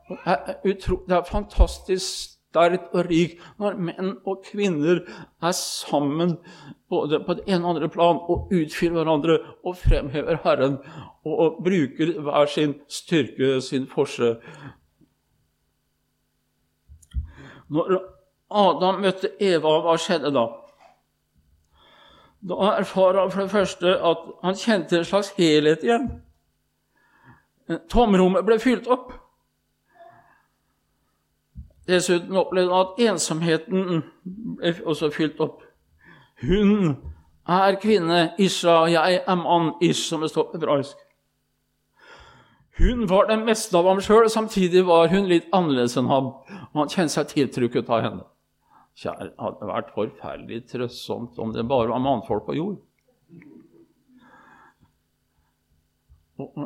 [0.08, 5.02] Det er, det er fantastisk sterkt og rikt når menn og kvinner
[5.42, 6.36] er sammen
[6.90, 10.78] både på det ene og andre plan og utfyller hverandre og fremhever Herren
[11.26, 14.36] og bruker hver sin styrke, sin forse.
[17.74, 17.96] Når
[18.54, 20.44] Adam møtte Eva, hva skjedde da?
[22.44, 26.10] Da erfarer han for det første at han kjente en slags helhet igjen.
[27.90, 29.23] Tomrommet ble fylt opp.
[31.88, 35.62] Dessuten opplevde han at ensomheten ble også fylt opp.
[36.42, 36.96] Hun
[37.48, 40.96] er kvinne, Isha, jeg er mann, Ish, som det står på hebraisk.
[42.78, 46.32] Hun var det meste av ham sjøl, samtidig var hun litt annerledes enn ham.
[46.72, 48.24] Og han kjente seg tiltrukket av henne.
[48.98, 52.80] Kjære, det hadde vært forferdelig trøstsomt om det bare var mannfolk på jord.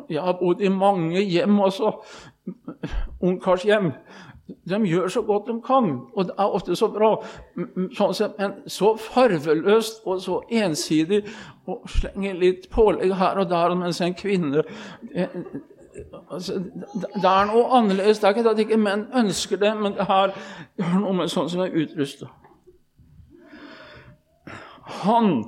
[0.09, 1.91] Jeg har bodd i mange hjem også,
[3.21, 3.91] ungkarshjem,
[4.69, 7.11] de gjør så godt de kan, og det er ofte så bra.
[7.97, 11.23] Sånn men så farveløst og så ensidig
[11.69, 14.63] å slenge litt pålegg her og der mens en kvinne
[15.99, 16.53] det, altså,
[16.93, 18.19] det er noe annerledes.
[18.19, 20.33] Det er ikke at ikke menn ønsker det, men det har,
[20.77, 22.29] noe med sånn som er utrusta.
[25.03, 25.43] Han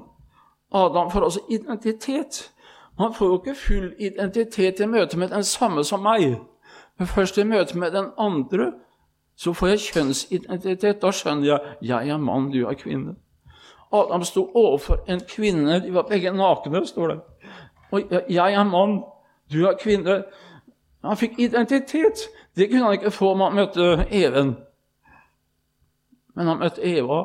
[0.72, 2.52] Adam får også identitet.
[3.00, 6.38] Man får jo ikke full identitet i møte med den samme som meg.
[6.98, 8.72] Men først i møte med den andre
[9.42, 11.00] så får jeg kjønnsidentitet.
[11.02, 13.16] Da skjønner jeg jeg er mann, du er kvinne.
[13.92, 15.80] Adam sto overfor en kvinne.
[15.82, 17.18] De var begge nakne, står det.
[17.92, 19.00] Og jeg er mann,
[19.52, 20.24] du er kvinne.
[21.02, 22.28] Han fikk identitet.
[22.56, 24.56] Det kunne han ikke få om han møtte Even.
[26.36, 27.24] Men han møtte Eva.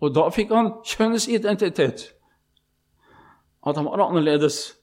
[0.00, 2.10] Og da fikk han kjønnsidentitet.
[3.66, 4.74] At han var annerledes.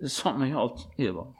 [0.00, 1.37] Det samme gjaldt Eva.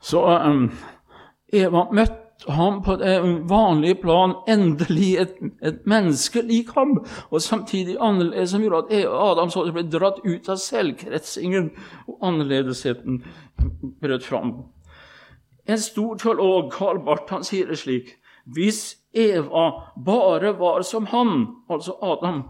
[0.00, 0.70] Så um,
[1.52, 3.18] Eva møtte ham på det
[3.50, 6.96] vanlige plan, endelig et, et menneske lik ham,
[7.30, 11.70] og samtidig annerledes, som gjorde at Adam så ble dratt ut av selvkretsingen,
[12.08, 13.20] og annerledesheten
[14.00, 14.54] brøt fram.
[15.68, 18.16] En stor teolog, Karl Barth, han sier det slik.
[18.48, 22.46] Hvis Eva bare var som han, altså Adam,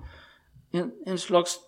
[0.73, 1.59] en, en slags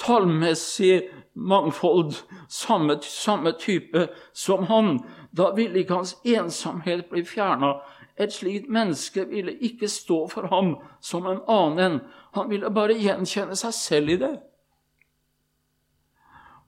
[0.00, 2.14] tallmessig mangfold,
[2.48, 4.98] samme, samme type som han,
[5.30, 7.78] da ville ikke hans ensomhet bli fjerna.
[8.20, 12.00] Et slikt menneske ville ikke stå for ham som en annen.
[12.36, 14.34] Han ville bare gjenkjenne seg selv i det.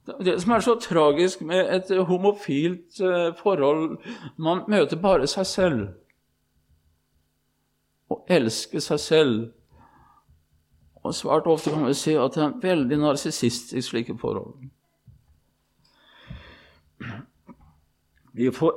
[0.03, 3.97] Det som er så tragisk med et homofilt eh, forhold
[4.37, 5.85] Man møter bare seg selv.
[8.09, 9.37] Og elsker seg selv.
[11.03, 14.55] Og svært ofte kan vi se at det er veldig narsissistisk slike forhold.
[18.33, 18.73] Vi får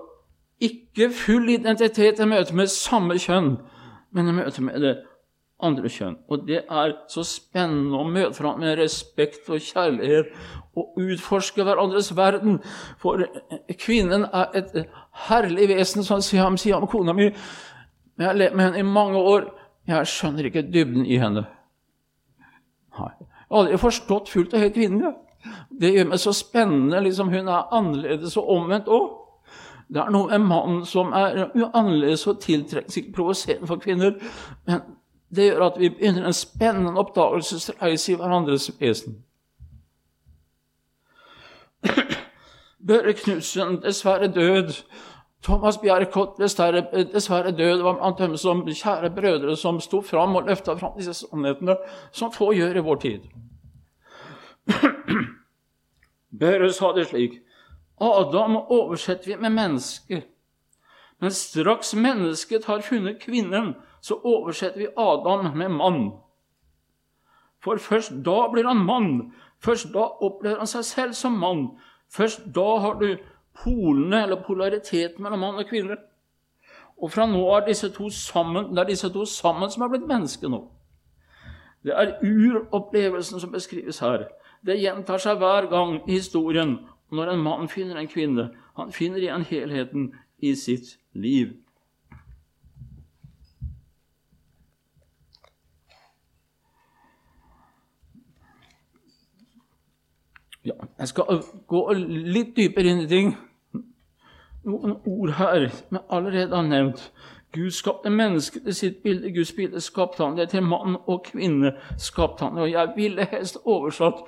[0.60, 3.56] ikke full identitet i møte med samme kjønn,
[4.12, 4.96] men i møte med det
[5.62, 6.18] andre kjønn.
[6.28, 10.32] Og det er så spennende å møte fram med respekt og kjærlighet
[10.76, 12.58] og utforske hverandres verden.
[13.00, 13.24] For
[13.80, 14.74] kvinnen er et
[15.28, 17.30] herlig vesen, som sier om kona mi.
[18.16, 19.48] Jeg har levd med henne i mange år.
[19.86, 21.46] Jeg skjønner ikke dybden i henne.
[22.98, 23.12] Nei.
[23.20, 25.14] Jeg har aldri forstått fullt og helt kvinnen.
[25.70, 27.00] Det gjør meg så spennende.
[27.04, 29.06] Liksom, hun er annerledes og omvendt òg.
[29.86, 34.16] Det er noe med mannen som er annerledes og tiltrekkende, provoserende for kvinner.
[34.66, 34.82] Men
[35.30, 39.20] det gjør at vi begynner en spennende oppdagelsesreise i hverandres vesen.
[42.86, 44.72] Børre Knutsen, dessverre død.
[45.46, 46.82] Thomas Bjerkholt, dessverre,
[47.12, 51.14] dessverre død, var blant dem som kjære brødre som sto fram og løfta fram disse
[51.14, 51.76] sannhetene,
[52.10, 53.28] som få gjør i vår tid.
[56.40, 57.38] Børre sa det slik
[58.02, 60.24] Adam oversetter vi med menneske.
[61.20, 66.10] Men straks mennesket har funnet kvinnen, så oversetter vi Adam med mann.
[67.62, 69.32] For først da blir han mann.
[69.62, 71.68] Først da opplever han seg selv som mann.
[72.12, 73.16] Først da har du
[73.62, 75.96] polene, eller polariteten mellom mann og kvinne.
[76.96, 80.08] Og fra nå er disse to sammen, det er disse to sammen som er blitt
[80.08, 80.62] mennesker nå.
[81.84, 84.26] Det er uropplevelsen som beskrives her.
[84.66, 86.78] Det gjentar seg hver gang i historien
[87.12, 88.48] når en mann finner en kvinne.
[88.76, 90.10] Han finner igjen helheten
[90.42, 91.54] i sitt liv.
[100.66, 103.36] Ja, jeg skal gå litt dypere inn i ting.
[104.66, 107.12] Noen ord her som allerede har nevnt.
[107.52, 109.30] Gud skapte mennesket til sitt bilde.
[109.32, 111.72] Guds bilde skapte han det til mann og kvinne.
[111.98, 114.24] skapte han Og jeg ville helst oversatt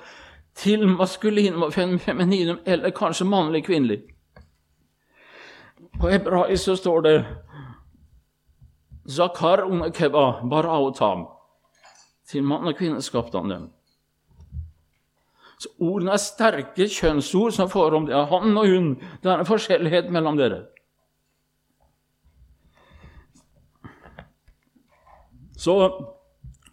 [0.55, 4.01] til maskulinum og femininum, eller kanskje mannlig-kvinnelig.
[5.99, 7.25] På hebraisk så står det
[9.09, 11.27] Zakar unekeba baraotam.
[12.29, 13.69] Til mann og kvinne skapte han dem.
[15.59, 18.15] Så Ordene er sterke kjønnsord som får om det.
[18.15, 18.93] er Han og hun.
[19.23, 20.63] Det er en forskjellighet mellom dere.
[25.59, 25.75] Så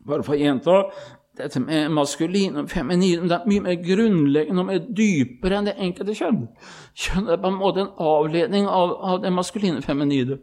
[0.07, 0.77] bare for å gjenta
[1.37, 5.74] dette med maskulin og feminin det er mye mer grunnleggende og mer dypere enn det
[5.82, 6.45] enkelte kjønn.
[6.97, 10.39] Kjønn er på en måte en avledning av, av det maskuline feminine.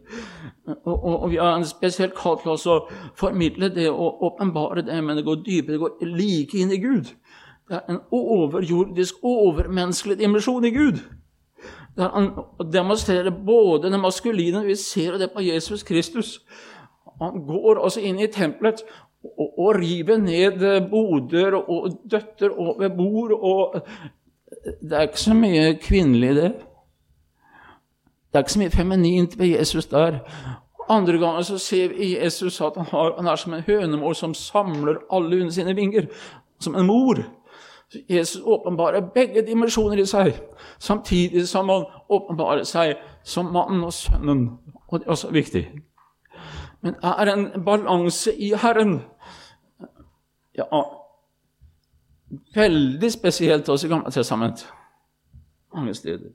[0.68, 2.76] Og, og, og, vi har en spesielt kalt til å
[3.18, 7.10] formidle det og åpenbare det, men det går dypere, det går like inn i Gud.
[7.68, 10.98] Det er en overjordisk, overmenneskelig dimensjon i Gud.
[11.96, 12.30] Der han
[12.72, 16.40] demonstrerer både det maskuline Vi ser det på Jesus Kristus.
[17.22, 18.82] Han går altså inn i tempelet
[19.24, 23.32] og, og river ned boder og døtter over bord.
[23.32, 23.80] og
[24.82, 26.52] Det er ikke så mye kvinnelig i det.
[28.34, 30.18] Det er ikke så mye feminint ved Jesus der.
[30.88, 34.34] Andre ganger så ser vi Jesus at han, har, han er som en hønemor som
[34.34, 36.06] samler alle under sine vinger.
[36.60, 37.22] Som en mor.
[38.08, 40.34] Jesus åpenbarer begge dimensjoner i seg,
[40.78, 44.46] samtidig som han åpenbarer seg som mannen og sønnen,
[44.88, 45.64] og det er også viktig.
[46.84, 48.98] Men er en balanse i Herren.
[50.58, 50.82] Ja,
[52.54, 54.66] veldig spesielt også i Gamle testament.
[55.74, 56.30] Mange steder.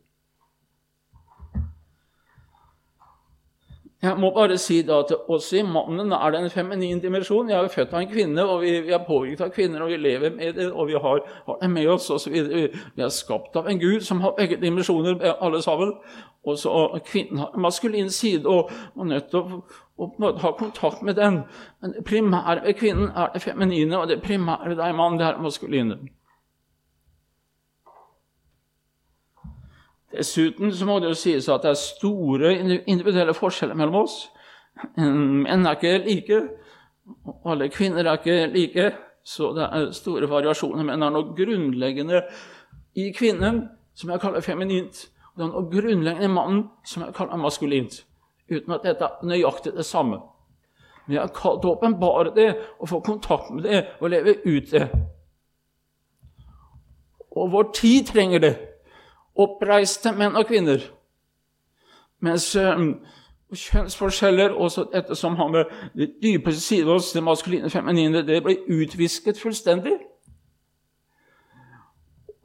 [4.01, 7.49] Jeg må bare si da at også i mannen er det en feminin dimensjon.
[7.49, 9.91] Jeg er jo født av en kvinne, og vi, vi er påvirket av kvinner, og
[9.91, 12.37] vi lever med det, og vi har, har det med oss osv.
[12.95, 15.91] Vi er skapt av en Gud som har begge dimensjoner, alle sammen.
[16.47, 19.59] Og så Kvinnen har en maskulin side og er nødt til å,
[19.99, 21.41] å, ha kontakt med den.
[21.81, 25.27] Men det primære ved kvinnen er det feminine, og det primære ved deg, mann, det
[25.27, 25.99] er det maskuline.
[30.11, 32.53] Dessuten så må det jo sies at det er store
[32.89, 34.23] individuelle forskjeller mellom oss.
[34.97, 36.39] Menn er ikke like,
[37.27, 38.87] og alle kvinner er ikke like,
[39.25, 40.83] så det er store variasjoner.
[40.83, 42.23] Men det er noe grunnleggende
[42.97, 47.13] i kvinnen som jeg kaller feminint, og det er noe grunnleggende i mannen som jeg
[47.17, 48.01] kaller maskulint.
[48.49, 50.23] Uten at dette er nøyaktig det samme.
[51.05, 52.49] Men jeg har kalt å åpenbare det
[52.79, 54.87] og få kontakt med det og leve ut det.
[57.37, 58.55] Og vår tid trenger det
[59.39, 60.83] oppreiste menn og kvinner.
[62.25, 62.91] Mens um,
[63.55, 68.43] kjønnsforskjeller, også dette som har med det dypeste sider oss, det maskuline og feminine, det
[68.43, 69.97] blir utvisket fullstendig.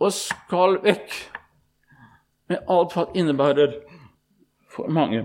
[0.00, 1.14] Og skal vekk
[2.50, 3.78] med alt hva det innebærer
[4.70, 5.24] for mange.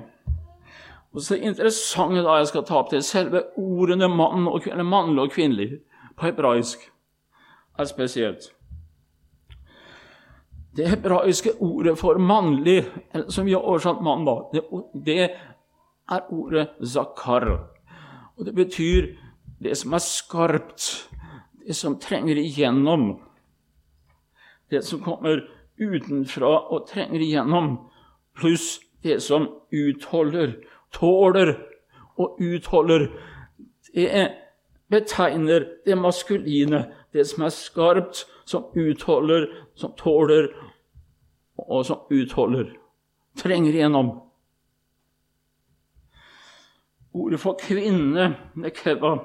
[1.13, 5.25] Og så interessant da jeg skal ta opp til selve ordene mann og, eller mannlig
[5.25, 5.79] og kvinnelig
[6.17, 6.85] på hebraisk
[7.79, 8.51] er spesielt.
[10.75, 12.83] Det hebraiske ordet for mannlig,
[13.27, 14.61] som vi har oversatt mann, da,
[14.93, 15.15] det,
[16.09, 17.47] er ordet zakar.
[18.37, 19.09] Og det betyr
[19.59, 21.09] det som er skarpt,
[21.65, 23.11] det som trenger igjennom.
[24.69, 25.41] Det som kommer
[25.79, 27.75] utenfra og trenger igjennom,
[28.37, 30.53] pluss det som utholder,
[30.93, 31.55] tåler
[32.19, 33.07] og utholder.
[33.93, 34.27] Det
[34.89, 40.47] betegner det maskuline, det som er skarpt, som utholder, som tåler,
[41.57, 42.65] og som utholder.
[43.37, 44.11] Trenger igjennom.
[47.13, 49.17] Ordet for kvinne, nekeva,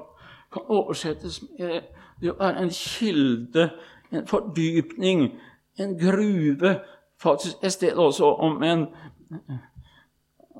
[0.53, 1.81] kan oversettes med
[2.21, 3.69] det å være en kilde,
[4.13, 5.27] en fordypning,
[5.79, 6.79] en gruve.
[7.21, 8.87] Faktisk et sted også om en,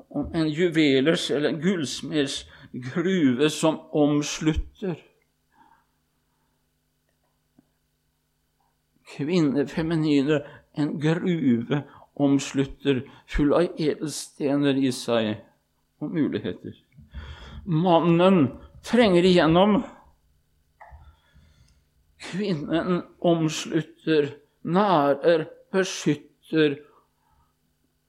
[0.09, 2.43] om en juvelers eller en gullsmeds
[2.93, 4.95] gruve som omslutter.
[9.05, 10.41] Kvinne, feminine,
[10.73, 11.83] en gruve
[12.15, 15.35] omslutter, full av edelstener i seg
[16.01, 16.73] og muligheter.
[17.65, 18.47] Mannen
[18.85, 19.77] trenger igjennom.
[22.25, 24.31] Kvinnen omslutter,
[24.65, 26.79] nærer, beskytter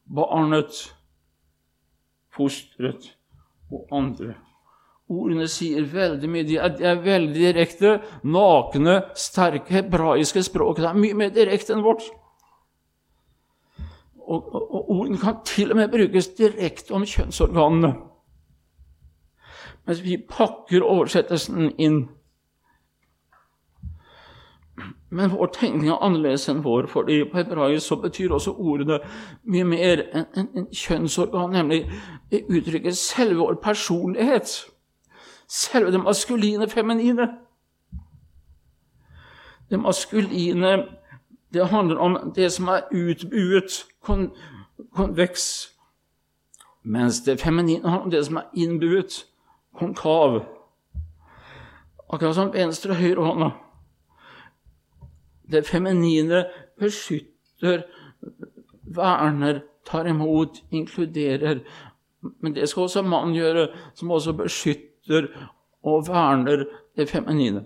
[0.06, 0.80] barnet,
[2.32, 3.10] fosteret
[3.72, 4.36] og andre.
[5.06, 6.44] Ordene sier veldig mye.
[6.48, 7.92] De er, veldig direkte,
[8.26, 10.80] nakne, sterke, hebraiske språk.
[10.80, 12.02] Det er mye mer direkte enn vårt.
[14.26, 17.92] Og, og, og ordene kan til og med brukes direkte om kjønnsorganene.
[19.86, 22.02] Mens vi pakker oversettelsen inn.
[25.14, 28.98] Men vår tenkning er annerledes enn vår, fordi på hebraisk så betyr også ordene
[29.46, 31.84] mye mer enn en, en kjønnsorgan, nemlig
[32.34, 34.50] det uttrykker selve vår personlighet
[35.48, 37.28] selve det maskuline feminine.
[39.70, 40.86] Det maskuline
[41.52, 44.30] det handler om det som er utbuet, kon
[44.92, 45.72] konveks,
[46.82, 49.24] mens det feminine handler om det som er innbuet,
[49.74, 50.44] konkav.
[52.12, 53.50] Akkurat som venstre og høyre hånda.
[55.50, 56.44] Det feminine
[56.80, 57.82] beskytter,
[58.82, 61.58] verner, tar imot, inkluderer.
[62.42, 65.48] Men det skal også mannen gjøre, som også beskytter beskytter
[65.82, 66.64] og verner
[66.96, 67.64] det feminine.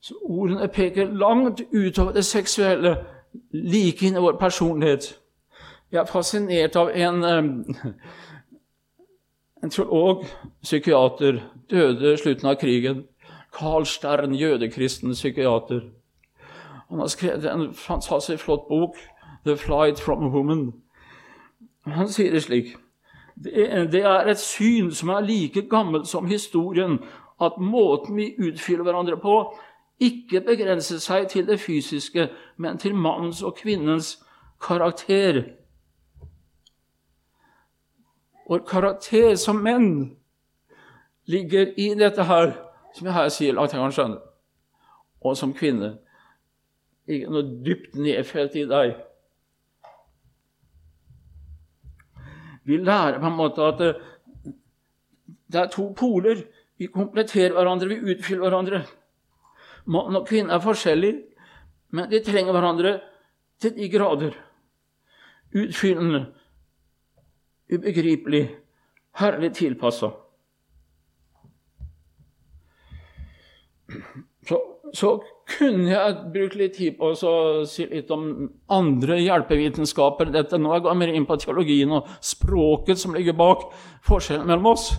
[0.00, 3.04] Så ordene peker langt utover det seksuelle,
[3.52, 5.18] like inn i vår personlighet.
[5.92, 7.92] Jeg er fascinert av en, eh,
[9.62, 10.24] en teolog,
[10.62, 11.40] psykiater,
[11.70, 13.04] døde i slutten av krigen.
[13.52, 15.80] Carl Stern, jødekristen psykiater.
[16.88, 18.96] Han har skrevet en fantastisk flott bok,
[19.44, 20.72] 'The Flight from a Woman'.
[21.86, 22.76] Han sier det slik
[23.44, 26.98] det er et syn som er like gammelt som historien,
[27.40, 29.34] at måten vi utfyller hverandre på,
[30.00, 34.16] ikke begrenser seg til det fysiske, men til mannens og kvinnens
[34.62, 35.42] karakter.
[38.48, 40.16] Vår karakter som menn
[41.28, 42.54] ligger i dette her,
[42.94, 44.20] som jeg her sier, langt jeg kan skjønne,
[45.20, 45.96] og som kvinne.
[47.08, 48.94] Ikke noe dypt nedfelt i deg.
[52.68, 53.92] Vi lærer på en måte at det,
[55.48, 56.42] det er to poler.
[56.78, 58.82] Vi kompletterer hverandre, vi utfyller hverandre.
[59.88, 61.22] Mann og kvinne er forskjellige,
[61.96, 62.98] men de trenger hverandre
[63.60, 64.36] til de grader.
[65.56, 66.26] Utfyllende,
[67.72, 68.44] ubegripelig,
[69.16, 70.10] herlig tilpassa.
[74.44, 74.60] Så,
[74.94, 75.14] så,
[75.48, 80.32] kunne jeg brukt litt tid på å si litt om andre hjelpevitenskaper.
[80.34, 83.68] Dette nå jeg mer inn på teologien og språket som ligger bak
[84.06, 84.90] forskjellen mellom oss.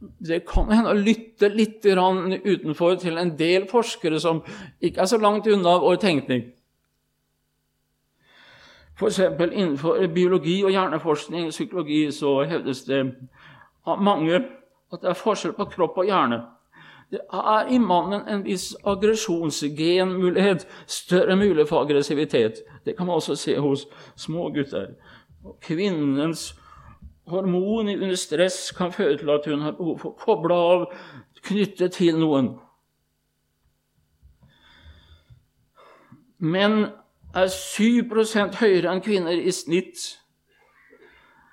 [0.00, 4.40] Det kan hende å lytte litt utenfor til en del forskere som
[4.80, 6.46] ikke er så langt unna vår tenkning.
[9.00, 9.20] F.eks.
[9.20, 13.04] innenfor biologi og hjerneforskning og psykologi så hevdes det
[13.88, 14.40] av mange
[14.90, 16.42] at det er forskjell på kropp og hjerne.
[17.10, 22.62] Det er i mannen en viss aggresjonsgenmulighet, større mulighet for aggressivitet.
[22.84, 23.86] Det kan man også se hos
[24.16, 24.94] små gutter.
[25.60, 26.54] Kvinnens
[27.26, 30.86] hormon under stress kan føre til at hun har behov for å koble av,
[31.42, 32.52] knytte til noen.
[36.38, 36.86] Menn
[37.34, 40.06] er 7% høyere enn kvinner i snitt.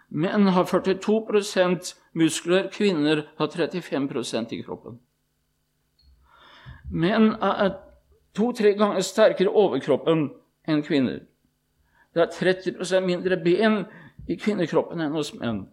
[0.10, 5.01] Menn har 42% muskler, kvinner har 35% i kroppen.
[6.91, 7.73] Menn er
[8.38, 10.29] to-tre ganger sterkere overkroppen
[10.67, 11.23] enn kvinner.
[12.15, 13.81] Det er 30 mindre ben
[14.27, 15.65] i kvinnekroppen enn hos menn.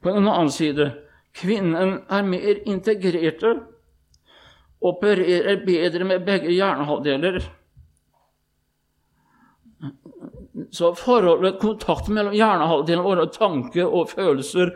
[0.00, 0.90] På den annen side
[1.36, 3.56] kvinnen er mer integrerte,
[4.80, 7.40] opererer bedre med begge hjernehalvdeler.
[10.72, 14.72] Så forholdet, kontakten mellom hjernehalvdelen vår, tanke og følelser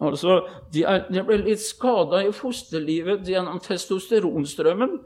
[0.00, 0.42] Altså,
[0.72, 4.98] de, er, de ble litt skada i fosterlivet gjennom testosteronstrømmen.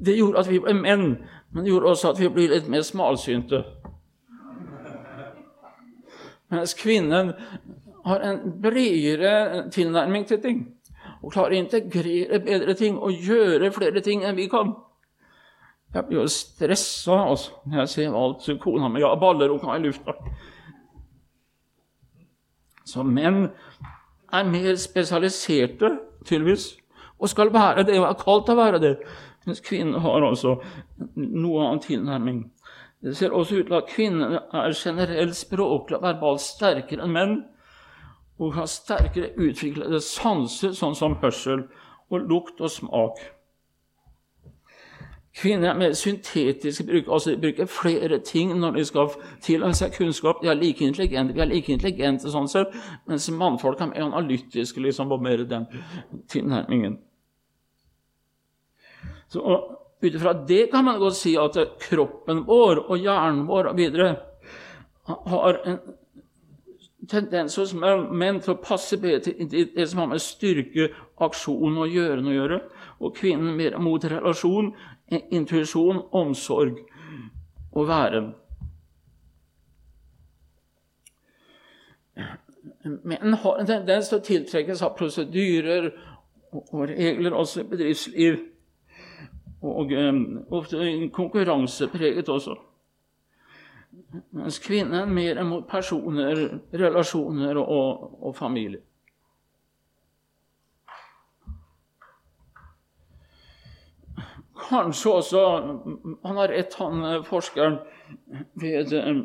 [0.00, 1.06] Det gjorde at vi ble menn,
[1.52, 3.60] men det gjorde også at vi ble litt mer smalsynte.
[6.48, 7.34] Mens kvinnen
[8.08, 10.66] har en bredere tilnærming til ting.
[11.20, 14.72] Og klarer å integrere bedre ting og gjøre flere ting enn vi kan.
[15.92, 19.80] Jeg blir jo stressa altså, når jeg ser alt kona mi har baller opp i
[19.82, 20.14] lufta.
[22.88, 23.48] Så menn
[24.32, 25.90] er mer spesialiserte,
[26.24, 26.76] tydeligvis,
[27.18, 28.94] og skal være det, og er kalt å være det.
[29.46, 30.58] Mens kvinner har altså
[31.16, 32.42] noe annen tilnærming.
[33.02, 37.36] Det ser også ut til at kvinner er generelt språklig og verbalt sterkere enn menn,
[38.38, 41.64] og har sterkere utviklede sanser, sånn som hørsel
[42.10, 43.22] og lukt og smak.
[45.38, 45.94] Kvinner er mer
[46.86, 49.10] bruk, altså bruker flere ting når de skal
[49.44, 50.42] tilegne seg kunnskap.
[50.42, 52.74] De er like intelligente, vi er like intelligente sånn sett,
[53.06, 55.68] mens mannfolk er mer analytiske liksom, og mer den
[56.28, 56.98] tilnærmingen.
[59.28, 59.44] Så
[59.98, 64.12] Ut ifra det kan man godt si at kroppen vår og hjernen vår og videre
[65.08, 65.80] har en
[67.08, 70.90] tendens hos menn til å passe bedre til det som har med styrke,
[71.24, 72.60] aksjon og gjøren å gjøre,
[73.00, 74.72] og kvinnen mer mot relasjon,
[75.10, 76.82] intuisjon, omsorg
[77.72, 78.30] og væren.
[82.84, 85.90] Menn har en tendens til å tiltrekkes av prosedyrer
[86.52, 88.38] og regler også i bedriftsliv.
[89.66, 90.22] Og um,
[90.54, 92.54] ofte konkurransepreget også.
[94.30, 98.82] Mens kvinnen mer mot personer, relasjoner og, og familie.
[104.68, 105.42] Kanskje også
[106.24, 107.78] Han har rett, han eh, forskeren,
[108.54, 109.22] ved eh,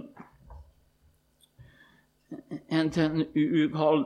[2.83, 4.05] NTNU Karl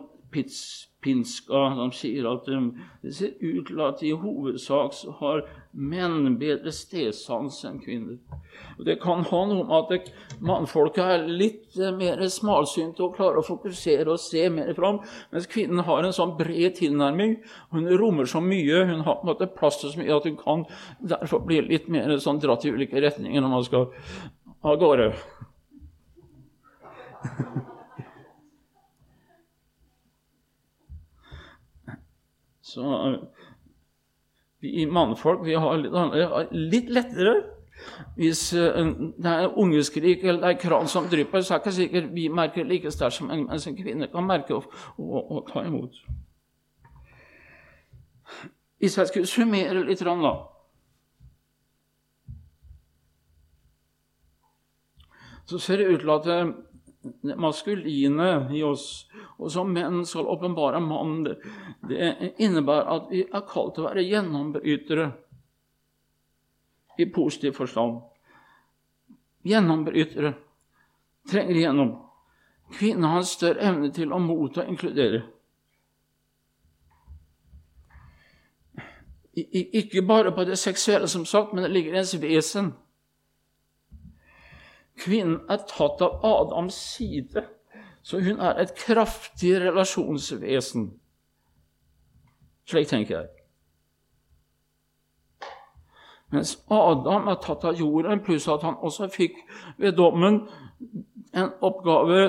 [1.02, 2.70] Pinska, som sier at eh,
[3.04, 5.46] det ser ut til at i hovedsak så har
[5.78, 8.18] menn bedre stedsans enn kvinner.
[8.82, 10.10] Det kan ha noe med at
[10.42, 15.00] mannfolket er litt eh, mer smalsynte og klarer å fokusere og se mer fram,
[15.34, 17.38] mens kvinnen har en sånn bred tilnærming.
[17.76, 20.42] Hun rommer så mye, hun har på en måte plass til så mye at hun
[20.42, 20.66] kan
[21.14, 23.90] derfor bli litt mer sånn dratt i ulike retninger når man skal
[24.66, 25.12] av gårde.
[32.68, 32.84] Så
[34.64, 37.36] vi mannfolk vi har litt, litt lettere
[38.16, 38.90] hvis uh,
[39.22, 42.28] det er ungeskrik eller det er kran som drypper, så er det ikke sikkert vi
[42.34, 44.66] merker like sterkt som en, mens en kvinne kan merke og,
[44.98, 46.00] og, og, ta imot.
[48.78, 50.36] Hvis jeg skulle summere litt, da
[55.48, 60.80] Så ser det ut til at det maskuline i oss, og som menn skal åpenbare
[60.82, 65.12] mann, det, innebærer at vi er kalt til å være gjennombrytere
[66.98, 68.00] i positiv forstand.
[69.46, 70.34] Gjennombrytere
[71.30, 71.94] trenger igjennom.
[72.74, 75.22] Kvinnen har en større evne til å motta og inkludere.
[79.38, 82.72] Ikke bare på det seksuelle, som sagt, men det ligger i ens vesen.
[84.98, 87.46] Kvinnen er tatt av Adams side,
[88.08, 90.94] så hun er et kraftig relasjonsvesen.
[92.68, 93.28] Slik tenker jeg.
[96.32, 99.36] Mens Adam er tatt av jorden, pluss at han også fikk
[99.78, 100.40] ved dommen
[101.36, 102.22] en oppgave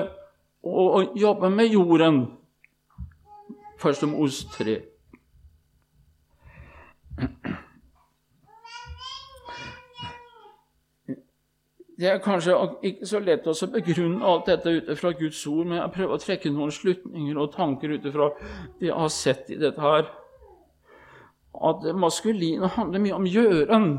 [0.67, 2.25] å jobbe med jorden.
[3.79, 4.81] Første Mos 3.
[11.99, 12.53] Det er kanskje
[12.87, 16.21] ikke så lett å begrunne alt dette ut fra Guds ord, men jeg prøver å
[16.23, 18.29] trekke noen slutninger og tanker ut fra
[18.79, 20.07] det jeg har sett i dette her.
[21.59, 23.89] At maskulin handler mye om gjøren.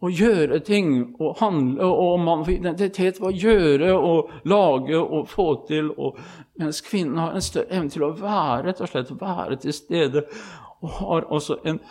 [0.00, 5.26] Å gjøre ting, å handle, og mann for identitet ved å gjøre og lage og
[5.28, 5.90] få til.
[5.98, 6.22] Og,
[6.62, 10.22] mens kvinnen har en større evne til å være, rett og slett være til stede.
[10.80, 11.82] Og har også en,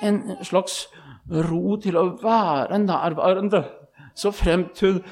[0.00, 0.86] en slags
[1.30, 3.64] ro til å være nærværende,
[4.14, 5.02] så fremt hun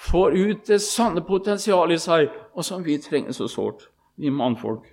[0.00, 4.88] får ut det sanne potensialet i seg, og som vi trenger så sårt, vi mannfolk.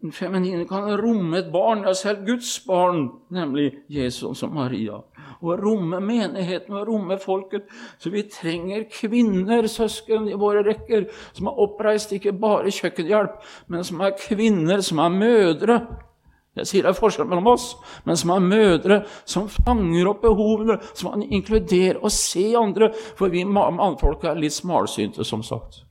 [0.00, 5.02] Den feminine kan romme et barn, ja, selv Guds barn, nemlig Jesus og Maria.
[5.40, 7.68] Og romme menigheten og romme folket.
[7.98, 13.36] Så vi trenger kvinner, søsken, i våre rekker, som er oppreist ikke bare kjøkkenhjelp,
[13.68, 15.80] men som er kvinner, som er mødre
[16.58, 17.68] jeg sier det er forskjell mellom oss,
[18.04, 18.96] men som er mødre
[19.28, 22.90] som fanger opp behovene, som kan inkludere og se andre.
[23.18, 25.84] For vi mannfolk er litt smalsynte, som sagt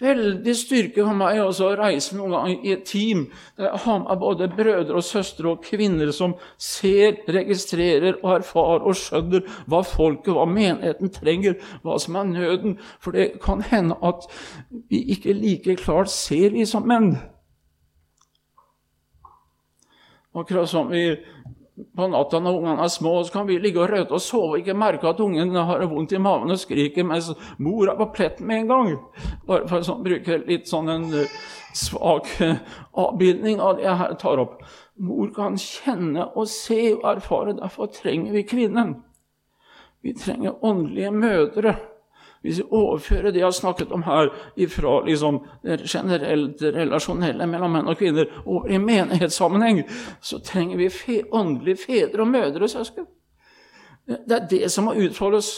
[0.00, 3.26] veldig styrke for meg også å reise noen gang i et team
[3.58, 8.86] der jeg har med både brødre og søstre og kvinner som ser, registrerer og erfarer
[8.88, 12.78] og skjønner hva folket, hva menigheten trenger, hva som er nøden.
[13.00, 14.26] For det kan hende at
[14.90, 17.14] vi ikke like klart ser vi som menn.
[20.34, 21.16] Akkurat som vi
[21.96, 24.62] på natta når ungene er små, så kan vi ligge og røte og sove og
[24.62, 28.48] ikke merke at ungen har vondt i maven og skriker mens mor er på pletten
[28.48, 28.92] med en gang.
[29.48, 31.36] Bare for å bruke litt sånn en eh,
[31.76, 32.60] svak eh,
[32.98, 34.58] avbildning av det jeg her tar opp.
[35.00, 37.56] Mor kan kjenne og se og erfare.
[37.60, 38.98] Derfor trenger vi kvinnen.
[40.04, 41.76] Vi trenger åndelige mødre.
[42.40, 44.30] Hvis vi overfører det jeg har snakket om her,
[44.72, 49.82] fra liksom det generelt relasjonelle mellom menn og kvinner over i menighetssammenheng,
[50.24, 53.06] så trenger vi fe åndelige fedre og mødre, og søsken.
[54.08, 55.52] Det er det som må utfoldes.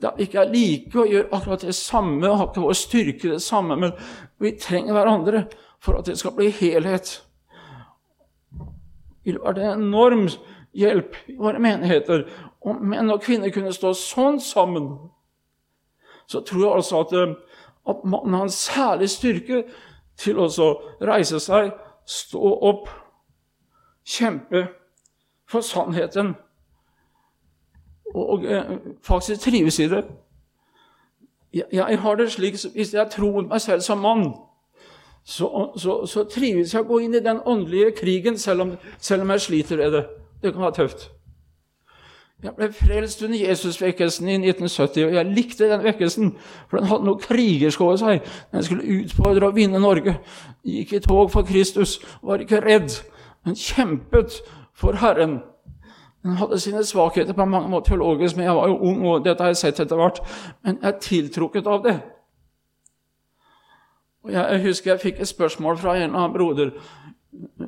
[0.00, 3.42] Det er ikke er like å gjøre akkurat det samme, har ikke vår styrke det
[3.42, 3.92] samme, men
[4.38, 5.44] vi trenger hverandre
[5.82, 7.18] for at det skal bli helhet.
[8.54, 10.28] Det ville vært en enorm
[10.78, 12.28] hjelp i våre menigheter
[12.64, 14.94] om menn og kvinner kunne stå sånn sammen
[16.30, 17.34] så tror jeg altså at, eh,
[17.88, 19.64] at mannen har en særlig styrke
[20.20, 20.46] til å
[21.02, 21.72] reise seg,
[22.06, 22.90] stå opp,
[24.06, 24.66] kjempe
[25.50, 26.34] for sannheten
[28.14, 28.76] og, og eh,
[29.06, 30.04] faktisk trives i det.
[31.54, 34.34] Jeg, jeg, har det slik Hvis jeg tror meg selv som mann,
[35.24, 39.22] så, så, så trives jeg å gå inn i den åndelige krigen, selv om, selv
[39.26, 40.04] om jeg sliter med det.
[40.42, 41.10] Det kan være tøft.
[42.42, 46.30] Jeg ble frelst under Jesusvekkelsen i 1970, og jeg likte den vekkelsen.
[46.70, 48.22] For den hadde noe krigersk over seg.
[48.54, 50.14] Den skulle utfordre og vinne Norge.
[50.64, 52.96] Gikk i tog for Kristus, var ikke redd,
[53.44, 54.38] men kjempet
[54.72, 55.42] for Herren.
[56.24, 59.44] Den hadde sine svakheter på mange måter teologisk, men jeg var jo ung, og dette
[59.44, 60.22] har jeg sett etter hvert.
[60.64, 61.96] Men jeg er tiltrukket av det.
[64.24, 66.72] Og jeg, husker jeg fikk et spørsmål fra en av broder,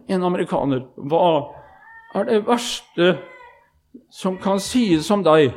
[0.08, 0.84] en amerikaner.
[0.96, 1.22] Hva
[2.16, 3.14] er det verste
[4.10, 5.52] som kan sies om deg.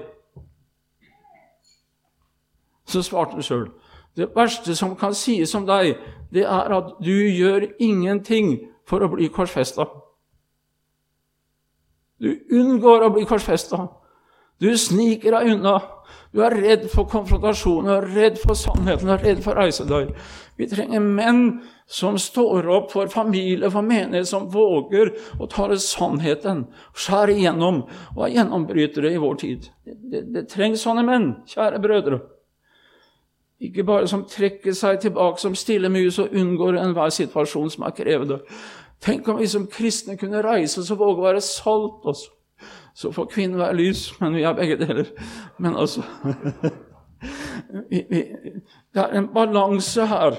[2.86, 3.68] Så svarte han sjøl.
[4.16, 5.98] Det verste som kan sies om deg,
[6.34, 8.58] det er at du gjør ingenting
[8.88, 9.88] for å bli korsfesta.
[12.22, 13.88] Du unngår å bli korsfesta.
[14.62, 15.80] Du sniker deg unna.
[16.32, 19.66] Du er redd for konfrontasjon, du er redd for sannheten, du er redd for å
[19.66, 20.14] reise deg.
[20.60, 21.42] Vi trenger menn
[21.88, 26.66] som står opp for familie, for menighet, som våger å tale sannheten,
[26.98, 27.84] skjære igjennom
[28.16, 29.68] og er gjennombrytere i vår tid.
[29.86, 32.20] Det, det, det trengs sånne menn, kjære brødre.
[33.62, 37.94] Ikke bare som trekker seg tilbake som stille mus og unngår enhver situasjon som er
[37.96, 38.42] krevende.
[39.06, 42.34] Tenk om vi som kristne kunne reise oss og våge å være salt også.
[42.96, 45.10] Så får kvinnen være lys, men vi er begge deler.
[45.60, 46.04] Men altså
[47.92, 50.38] Det er en balanse her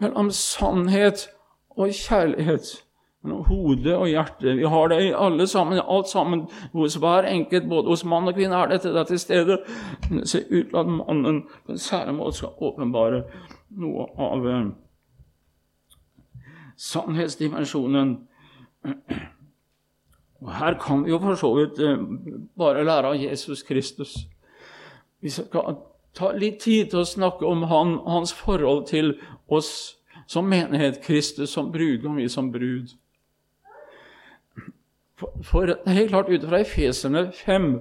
[0.00, 1.28] mellom sannhet
[1.70, 2.86] og kjærlighet.
[3.22, 4.54] mellom hode og hjerte.
[4.56, 8.34] Vi har det i alle sammen, alt sammen, hos hver enkelt, både hos mann og
[8.34, 9.58] kvinne, er dette der til stede.
[10.08, 13.22] Men det ser ut til at mannen på en særlig måte skal åpenbare
[13.76, 14.70] noe av eh,
[16.76, 18.16] sannhetsdimensjonen.
[20.40, 22.00] Og Her kan vi jo for så vidt eh,
[22.58, 24.16] bare lære av Jesus Kristus.
[25.20, 25.76] Vi skal
[26.14, 29.14] ta litt tid til å snakke om han, hans forhold til
[29.48, 29.96] oss
[30.30, 32.94] som menighet, Kristus som brudgom, vi som brud.
[35.44, 37.72] For, det er helt klart ut fra Efeserne 5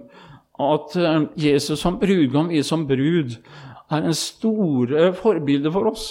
[0.59, 3.37] at eh, Jesus som brudgom, vi som brud,
[3.89, 6.07] er en store forbilde for oss.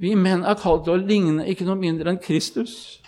[0.00, 3.00] Vi menn er kalt til å ligne ikke noe mindre enn Kristus.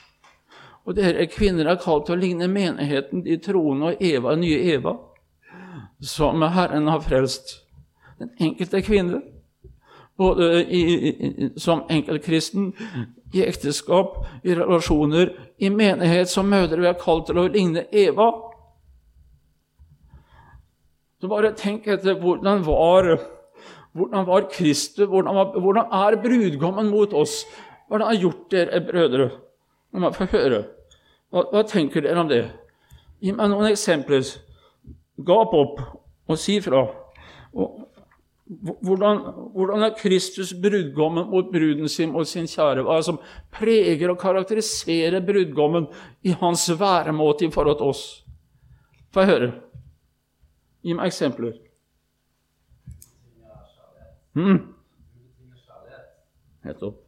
[0.82, 4.96] Og dere kvinner er kalt til å ligne menigheten, de troende og Eva, nye Eva,
[6.00, 7.58] som Herren har frelst.
[8.18, 9.22] Den enkelte kvinne,
[10.18, 12.72] både i, i, som enkeltkristen,
[13.32, 16.80] i ekteskap, i relasjoner, i menighet som mødre.
[16.80, 18.28] Vi er kalt til å ligne Eva.
[21.22, 23.14] Så bare tenk etter hvordan var,
[23.96, 27.44] hvordan var Kristus, hvordan, var, hvordan er brudgommen mot oss?
[27.88, 29.30] Hvordan har gjort dere, brødre?
[29.92, 30.64] La meg få høre.
[31.32, 32.42] Hva, hva, tenker dere om det?
[33.22, 34.24] Gi meg noen eksempler.
[35.26, 35.80] Gap opp
[36.28, 36.84] og si fra.
[37.52, 37.88] Og,
[38.82, 39.18] hvordan,
[39.54, 42.82] hvordan, er Kristus brudgommen mot bruden sin og sin kjære?
[42.84, 43.20] Hva er det som
[43.52, 45.86] preger og karakteriserer brudgommen
[46.22, 48.02] i hans væremåte i forhold til oss?
[49.14, 49.52] Få høre.
[50.82, 51.56] Gi meg eksempler.
[54.34, 54.60] Mm.
[56.64, 56.98] Nettopp.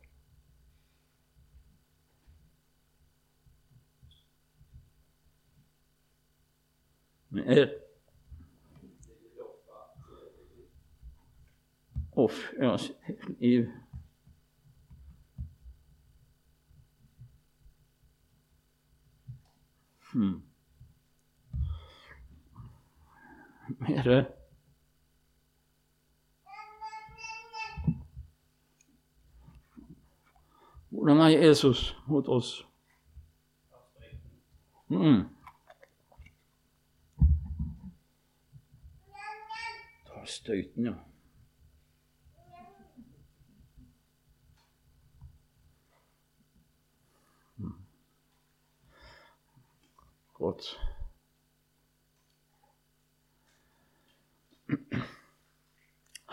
[7.34, 7.83] Mer.
[12.16, 12.76] Uff, ja,
[13.40, 13.66] liv.
[20.12, 20.42] Hmm.
[23.78, 24.26] Mere
[30.88, 32.66] Hvordan er Jesus mot oss?
[34.88, 35.28] Mm.
[40.06, 40.92] Tar støyten, ja.
[50.34, 50.78] Godt.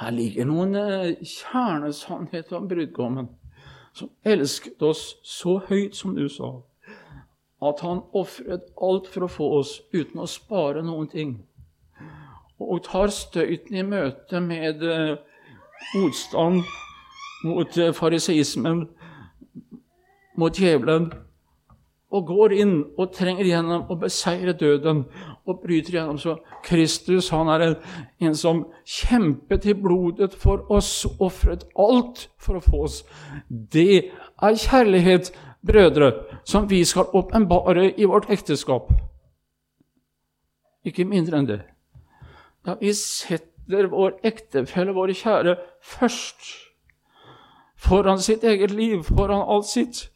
[0.02, 3.28] Her ligger noen eh, kjernesannheter om brudgommen,
[3.94, 6.50] som elsket oss så høyt som du sa,
[7.62, 11.36] at han ofret alt for å få oss uten å spare noen ting,
[12.58, 15.20] og tar støyten i møte med eh,
[15.94, 16.64] motstand
[17.46, 18.88] mot eh, fariseismen,
[20.42, 21.12] mot djevelen,
[22.12, 25.06] og går inn og trenger gjennom og beseirer døden
[25.48, 26.20] og bryter gjennom.
[26.20, 27.76] Så Kristus han er en,
[28.28, 33.02] en som kjempet i blodet for oss, ofret alt for å få oss.
[33.48, 35.32] Det er kjærlighet,
[35.62, 36.12] brødre,
[36.44, 38.90] som vi skal åpenbare i vårt ekteskap.
[40.84, 41.60] Ikke mindre enn det.
[42.66, 45.56] Ja, vi setter vår ektefelle, våre kjære,
[45.86, 46.50] først.
[47.82, 50.10] Foran sitt eget liv, foran alt sitt.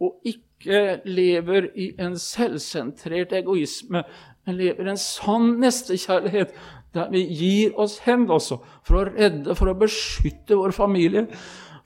[0.00, 4.02] Og ikke ikke lever i en selvsentrert egoisme,
[4.46, 6.54] men lever i en sann nestekjærlighet,
[6.94, 11.26] der vi gir oss hen også for å redde, for å beskytte vår familie,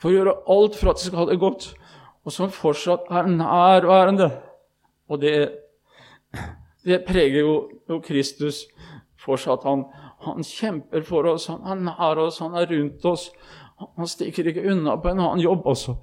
[0.00, 1.72] for å gjøre alt for at de skal ha det godt,
[2.22, 4.30] og som fortsatt er nærværende.
[5.10, 5.36] Og det,
[6.86, 7.56] det preger jo,
[7.90, 8.64] jo, Kristus
[9.20, 9.66] fortsatt.
[9.66, 9.84] Han,
[10.22, 13.28] han kjemper for oss, han er nær oss, han er rundt oss.
[13.82, 15.96] Han stikker ikke unna på en annen jobb også.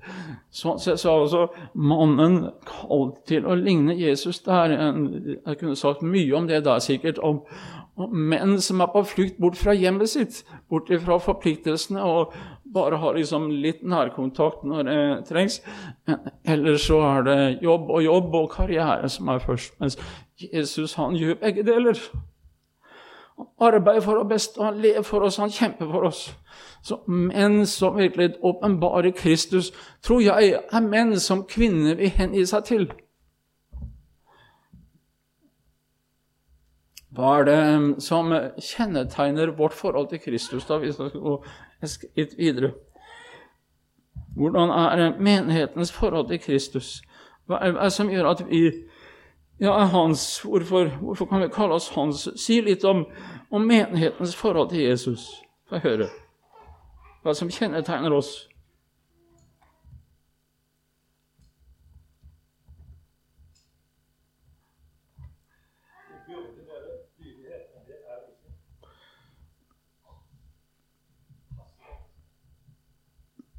[0.51, 1.43] Sånn sett så er altså
[1.77, 4.73] mannen kalt til å ligne Jesus der.
[4.73, 7.21] Jeg kunne sagt mye om det der, sikkert.
[7.23, 7.43] Om,
[7.99, 10.41] om menn som er på flukt bort fra hjemmet sitt,
[10.71, 12.35] bort fra forpliktelsene, og
[12.73, 14.97] bare har liksom litt nærkontakt når det
[15.29, 15.59] trengs.
[16.45, 19.77] Ellers så er det jobb og jobb og karriere som er først.
[19.81, 19.97] Mens
[20.39, 22.01] Jesus han gjør begge deler.
[23.39, 26.25] Han arbeider for å beste, han lever for oss, han kjemper for oss.
[26.81, 32.65] Så menn som virkelig åpenbarer Kristus, tror jeg er menn som kvinner vil hengi seg
[32.69, 32.89] til.
[37.09, 38.29] Hva er det som
[38.61, 40.65] kjennetegner vårt forhold til Kristus?
[40.65, 41.35] da hvis vi skal gå
[42.15, 42.71] litt videre?
[44.37, 47.01] Hvordan er menighetens forhold til Kristus?
[47.47, 48.71] Hva er det som gjør at vi
[49.59, 50.39] ja, er hans?
[50.39, 52.29] Hvorfor, hvorfor kan vi kalle oss hans?
[52.39, 53.05] Si litt om,
[53.51, 55.27] om menighetens forhold til Jesus.
[55.69, 56.07] Få høre
[57.21, 58.49] Was mich hinten attacken los?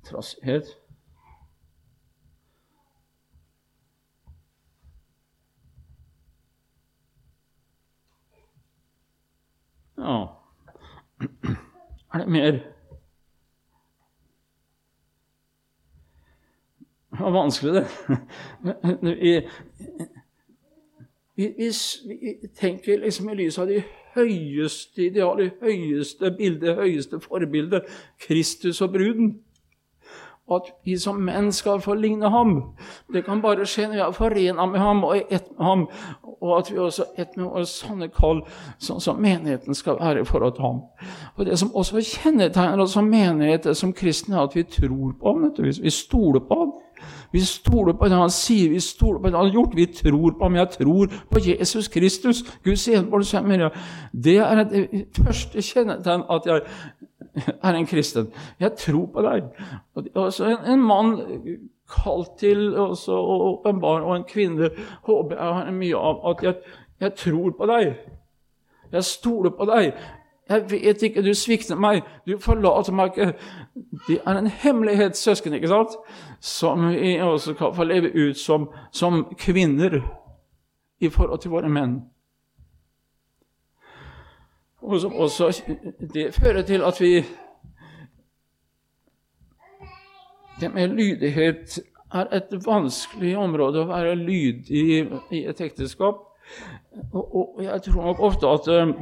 [0.05, 0.77] Trossighet.
[9.97, 10.37] Ja.
[12.13, 12.80] Er det
[17.31, 19.45] Var vanskelig, det.
[21.37, 21.71] Vi,
[22.09, 23.83] vi, tenker liksom i lys av de
[24.15, 27.87] høyeste ideal, de høyeste bildet, de høyeste forbildet,
[28.21, 29.39] Kristus og bruden.
[30.51, 32.57] Og at vi som menn skal få ligne ham.
[33.13, 35.85] Det kan bare skje når vi er forena med ham og er ett med ham.
[36.41, 38.43] Og at vi også er ett med vår sanne kall,
[38.83, 40.81] sånn som menigheten skal være i forhold til ham.
[41.37, 45.33] Og Det som også kjennetegner oss som menighet, som kristne, er at vi tror på
[45.33, 45.53] ham.
[45.57, 46.73] Vi stoler på ham.
[47.33, 49.77] Vi stoler på det han sier, vi stoler på det han har gjort.
[49.77, 50.57] Vi tror på ham.
[50.57, 53.71] Jeg tror på Jesus Kristus, Guds enbårne sønn.
[54.13, 56.63] Det er det første kjennetegn at jeg
[57.63, 58.31] er en kristen.
[58.61, 59.51] Jeg tror på deg.
[59.95, 61.17] Og en, en mann
[61.91, 64.71] kalt til å åpenbar, og en kvinne
[65.07, 67.93] håper jeg har mye av at jeg, jeg tror på deg.
[68.91, 69.93] Jeg stoler på deg.
[70.51, 73.33] Jeg vet ikke, du svikter meg, du forlater meg ikke.
[74.09, 75.95] Det er en hemmelighet, søsken, ikke sant?
[76.41, 80.01] som vi også kan få leve ut som, som kvinner
[81.01, 82.01] i forhold til våre menn.
[84.83, 85.53] Og som også
[86.15, 87.25] det fører til at vi
[90.61, 91.81] Det med lydighet
[92.13, 96.19] er et vanskelig område å være lydig i et ekteskap.
[97.13, 98.93] Og, og jeg tror nok ofte at eh,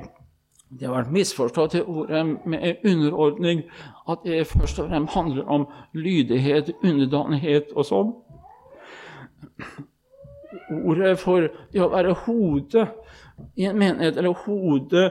[0.71, 3.63] det har vært misforstått til ordet med underordning,
[4.09, 5.67] at det først og fremst handler om
[5.97, 8.11] lydighet, underdanighet og sånn.
[10.85, 12.85] Ordet for det å være hode
[13.57, 15.09] i en menighet, eller hode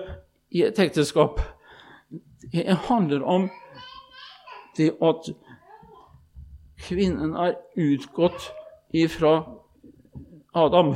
[0.54, 1.42] i et ekteskap,
[2.54, 3.50] det handler om
[4.78, 5.32] det at
[6.78, 8.52] kvinnen er utgått
[8.94, 9.40] ifra
[10.54, 10.94] Adam.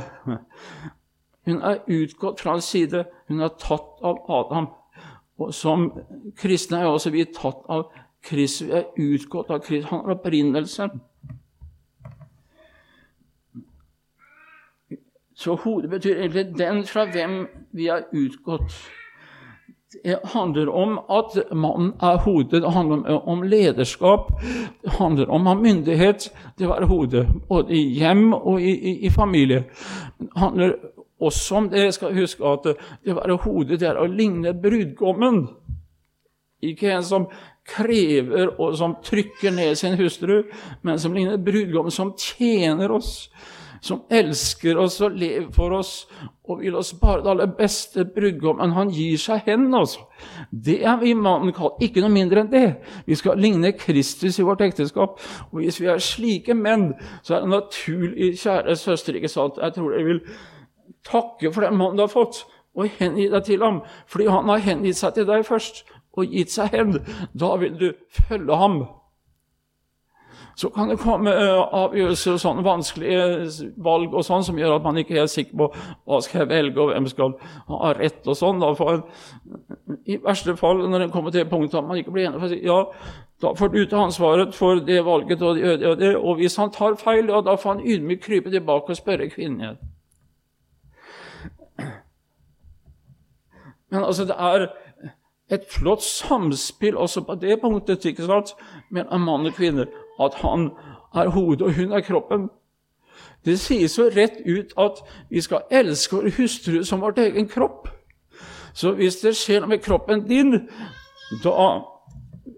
[1.46, 3.04] Hun er utgått fra hans side.
[3.28, 4.68] Hun er tatt av Adam.
[5.38, 5.90] Og Som
[6.38, 7.88] kristne er også vi tatt av
[8.22, 8.68] Kristus.
[8.68, 9.90] Vi er utgått av Kristus.
[9.90, 11.00] Han er opprinnelsen.
[15.34, 18.74] Så hodet betyr egentlig den fra hvem vi er utgått.
[20.04, 22.62] Det handler om at mannen er hodet.
[22.62, 24.30] Det handler om, lederskap.
[24.82, 28.72] Det handler om å ha myndighet til å være hodet, både i hjem og i,
[28.72, 29.64] i, i familie.
[30.18, 30.76] Det handler
[31.22, 35.44] også som dere skal huske at det å være hodet det er å ligne brudgommen.
[36.62, 37.26] Ikke en som
[37.66, 40.42] krever og som trykker ned sin hustru,
[40.82, 43.30] men som ligner brudgommen, som tjener oss,
[43.82, 46.04] som elsker oss og lever for oss
[46.46, 48.04] og vil oss bare det aller beste.
[48.14, 50.04] Brudgommen, han gir seg hen, altså.
[50.50, 51.82] Det er vi mannen kalt.
[51.82, 52.66] Ikke noe mindre enn det.
[53.06, 55.18] Vi skal ligne Kristus i vårt ekteskap.
[55.50, 56.92] Og hvis vi er slike menn,
[57.26, 60.24] så er det naturlig, kjære søster, ikke sant, jeg tror dere vil
[61.08, 62.44] takke for den mannen du har fått,
[62.74, 63.82] og hengi deg til ham.
[64.08, 65.84] Fordi han har hengitt seg til deg først
[66.16, 66.98] og gitt seg hen.
[67.32, 67.88] Da vil du
[68.28, 68.82] følge ham.
[70.56, 74.84] Så kan det komme uh, avgjørelser og sånne vanskelige valg og sånn som gjør at
[74.84, 77.32] man ikke er sikker på hva skal jeg velge, og hvem skal
[77.70, 78.60] ha rett og sånn.
[80.04, 82.52] I verste fall, når det kommer til punktet at man ikke blir enig, for å
[82.52, 82.78] si ja,
[83.42, 86.12] da får du ta ansvaret for det valget og det og det.
[86.20, 89.64] Og hvis han tar feil, ja, da får han ydmykt krype tilbake og spørre kvinnen
[89.64, 89.80] igjen.
[93.92, 94.66] Men altså, det er
[95.52, 98.54] et flott samspill også på det punktet ikke sant,
[98.90, 99.86] mellom mann og kvinne.
[100.20, 100.70] At han
[101.14, 102.48] er hodet, og hun er kroppen.
[103.44, 107.88] Det sies jo rett ut at vi skal elske vår hustru som vårt egen kropp.
[108.74, 110.68] Så hvis det skjer med kroppen din,
[111.44, 111.66] da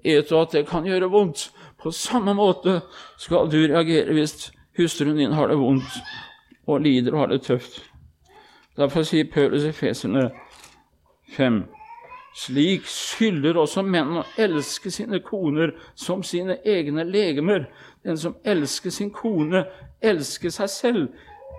[0.05, 1.49] vet du at det kan gjøre vondt.
[1.83, 2.81] På samme måte
[3.19, 5.99] skal du reagere hvis hustruen din har det vondt
[6.67, 7.83] og lider og har det tøft.
[8.77, 10.31] Derfor sier Paulus i Feserne
[11.37, 11.65] 5.
[12.35, 17.69] Slik skylder også menn å elske sine koner som sine egne legemer.
[18.03, 19.63] Den som elsker sin kone,
[20.03, 21.07] elsker seg selv.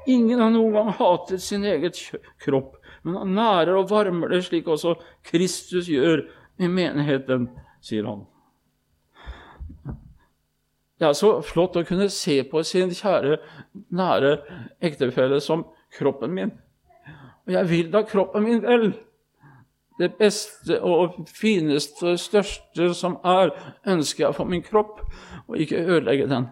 [0.06, 1.98] Ingen har noen gang hatet sin eget
[2.44, 6.28] kropp, men han nærer og varmer det slik også Kristus gjør
[6.62, 7.48] med menigheten,
[7.82, 8.26] sier han.
[11.00, 13.40] Det er så flott å kunne se på sin kjære,
[13.96, 14.38] nære
[14.84, 15.66] ektefelle som
[15.98, 16.54] kroppen min.
[17.48, 18.92] Og jeg vil da kroppen min vel
[20.00, 23.54] det beste og fineste og største som er,
[23.88, 25.00] ønsker jeg for min kropp,
[25.48, 26.48] og ikke ødelegge den.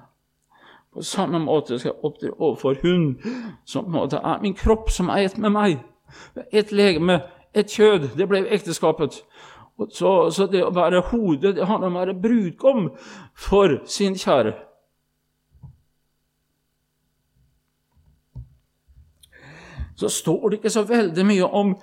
[0.93, 3.17] På samme måte skal jeg opptre overfor hun,
[3.65, 5.79] som på en er min kropp, som er ett med meg.
[6.51, 7.21] Ett legeme,
[7.53, 8.09] ett kjød.
[8.17, 9.23] Det ble ekteskapet.
[9.89, 12.91] Så, så, det å være hode, det handler om å være brudgom
[13.33, 14.53] for sin kjære.
[19.95, 21.73] Så står det ikke så veldig mye om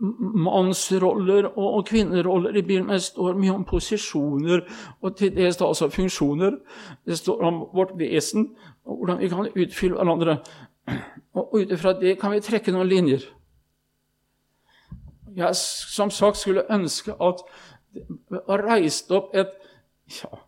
[0.00, 2.88] mannsroller og kvinneroller i Bibelen.
[2.88, 4.64] Det står mye om posisjoner
[5.02, 6.56] og til dels altså funksjoner.
[7.06, 8.48] Det står om vårt vesen
[8.84, 10.38] og hvordan vi kan utfylle hverandre.
[11.34, 13.26] Og ut ifra det kan vi trekke noen linjer.
[15.36, 17.44] Jeg som sagt skulle ønske at
[17.94, 19.52] det var reist opp et
[20.10, 20.40] ja,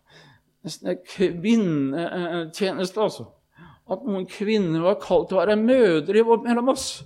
[0.65, 3.29] nesten en kvinnetjeneste, altså.
[3.91, 7.03] At noen kvinner var kalt å være mødre mellom oss.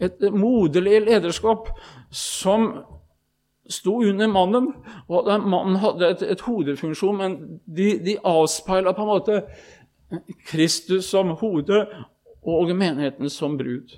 [0.00, 1.70] Et moderlig lederskap
[2.10, 2.68] som
[3.68, 4.68] sto under mannen,
[5.08, 7.36] og mannen hadde et, et hodefunksjon, men
[7.66, 9.40] de, de avspeila på en måte
[10.46, 11.80] Kristus som hode
[12.46, 13.96] og menigheten som brud.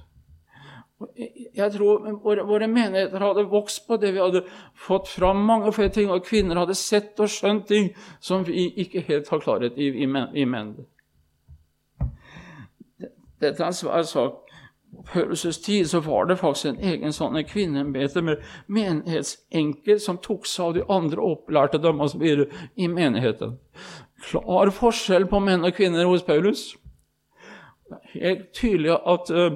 [1.54, 4.42] Jeg tror våre, våre, menigheter hadde vokst på det vi hadde
[4.74, 7.92] fått fram mange flere ting, og kvinner hadde sett og skjønt ting
[8.24, 10.88] som vi ikke helt har klarhet i i, mennene.
[13.38, 14.47] Dette er en svær sak.
[15.12, 20.64] På tid så var det faktisk en egen sånn kvinneembete med menighetsenker som tok seg
[20.64, 22.24] av de andre opplærte dem osv.
[22.74, 23.58] i menigheten.
[24.30, 26.72] Klar forskjell på menn og kvinner hos Paulus.
[28.12, 29.52] Helt tydelig at uh,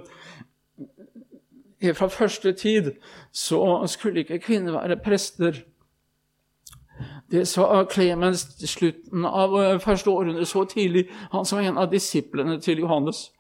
[1.93, 2.93] fra første tid
[3.33, 5.65] så skulle ikke kvinner være prester.
[7.33, 11.07] Det sa Clemens til slutten av eh, første århundre, så tidlig.
[11.33, 13.31] Han som var en av disiplene til Johannes.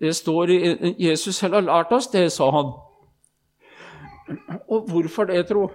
[0.00, 2.72] Det står i Jesus selv har lært oss det, sa han.
[4.68, 5.68] Og hvorfor det, tro?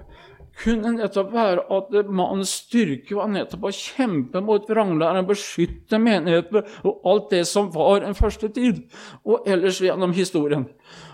[0.59, 7.09] kunne nettopp være at mannens styrke var nettopp å kjempe mot vranglæren, beskytte menigheten og
[7.09, 8.83] alt det som var en første tid,
[9.25, 10.67] og ellers gjennom historien.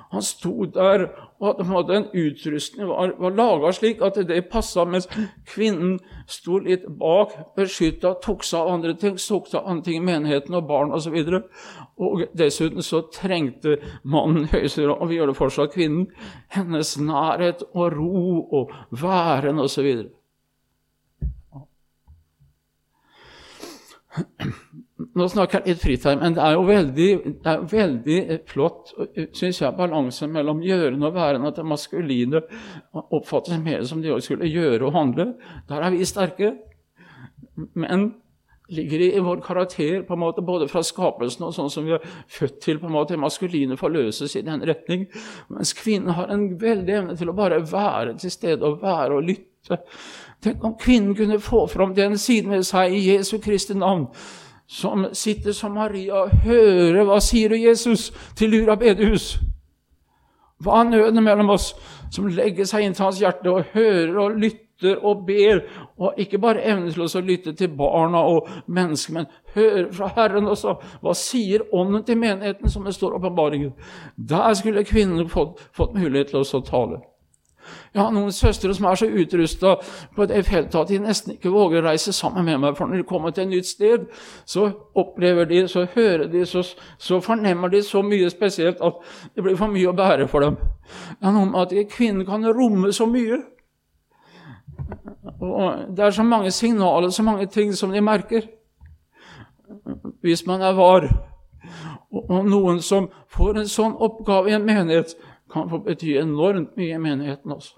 [0.09, 1.03] Han sto der,
[1.39, 5.05] og hadde en utrustning var, var laga slik at det passa, mens
[5.47, 9.99] kvinnen sto litt bak, beskytta, tok seg av andre ting, tok seg av andre ting
[10.01, 11.13] i menigheten og barn osv.
[11.13, 11.41] Og, så
[12.09, 16.09] og dessuten så trengte mannen høyesterett, og vi gjør det fortsatt, kvinnen,
[16.57, 19.91] hennes nærhet og ro og væren osv.
[25.17, 27.09] Nå snakker jeg litt fritt her, men det er jo veldig,
[27.49, 28.17] er veldig
[28.49, 31.49] flott synes jeg, balansen mellom gjørende og værende.
[31.49, 32.43] At det maskuline
[32.93, 35.31] oppfattes mer som de skulle gjøre og handle.
[35.69, 36.53] Der er vi sterke.
[37.73, 38.11] Men
[38.69, 42.05] ligger i vår karakter, på en måte, både fra skapelsen og sånn som vi er
[42.29, 42.79] født til.
[42.79, 45.07] på en måte, Maskuline forløses i den retning.
[45.49, 49.25] Mens kvinnen har en veldig evne til å bare være til stede og være og
[49.25, 49.81] lytte.
[50.43, 54.07] Tenk om kvinnen kunne få fram den siden ved seg i Jesu Kristi navn
[54.69, 59.39] som sitter som Maria og hører hva sier Jesus, til Lura bedehus.
[60.61, 61.71] Hva er nøden mellom oss
[62.13, 65.63] som legger seg inn til hans hjerte og hører og lytter og ber,
[65.97, 70.47] og ikke bare evner til å lytte til barna og menneskene, men hører fra Herren
[70.47, 70.77] også.
[71.01, 73.73] Hva sier Ånden til menigheten, som det står i åpenbaringen?
[74.15, 77.01] Der skulle kvinnene fått, fått mulighet til å tale.
[77.93, 79.75] Jeg har noen søstre som er så utrusta
[80.15, 82.75] på det feltet at de nesten ikke våger å reise sammen med meg.
[82.77, 84.05] For når de kommer til et nytt sted,
[84.45, 86.63] så opplever de, så hører de, så,
[86.97, 88.99] så fornemmer de så mye spesielt at
[89.35, 90.59] det blir for mye å bære for dem.
[91.19, 93.41] Det er noe med at kvinnen kan romme så mye.
[95.39, 98.47] Og det er så mange signaler, så mange ting som de merker.
[100.21, 101.09] Hvis man er var.
[102.11, 105.13] Og noen som får en sånn oppgave i en menighet,
[105.51, 107.75] kan få bety enormt mye i menigheten også.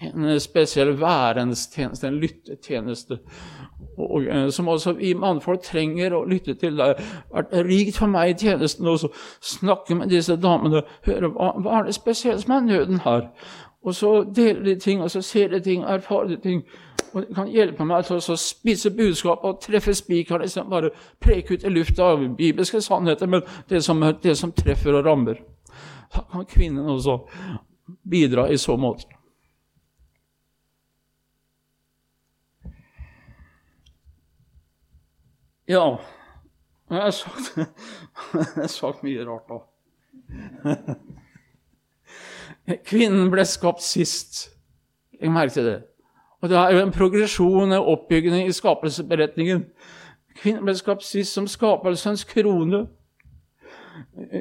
[0.00, 3.18] En spesiell værenstjeneste, en lyttetjeneste,
[3.98, 6.76] og, eh, som også vi mannfolk trenger å lytte til.
[6.76, 7.00] Det har
[7.32, 8.96] vært rikt for meg i tjenesten å
[9.42, 13.30] snakke med disse damene, høre hva, hva er det spesielt som er nøden her.
[13.82, 16.62] Og så deler de ting, og så ser de ting, erfarer de ting.
[17.12, 20.44] Og det kan hjelpe meg til å spise budskap og treffe spikeren.
[20.44, 20.90] Liksom bare
[21.22, 25.40] preke ut i lufta av bibelske sannheter, men det som, det som treffer og rammer.
[26.14, 27.20] Da kan kvinnen også
[28.08, 29.08] bidra i så måte.
[35.68, 35.98] Ja
[36.88, 37.58] Jeg har sagt,
[38.32, 39.58] jeg har sagt mye rart nå.
[42.88, 44.46] Kvinnen ble skapt sist.
[45.20, 45.76] Legg merke til det.
[46.42, 49.64] Og det er jo en progresjon, en oppbygging i skapelsesberetningen.
[50.38, 52.84] Kvinnen ble skapt sist som skapelsens krone.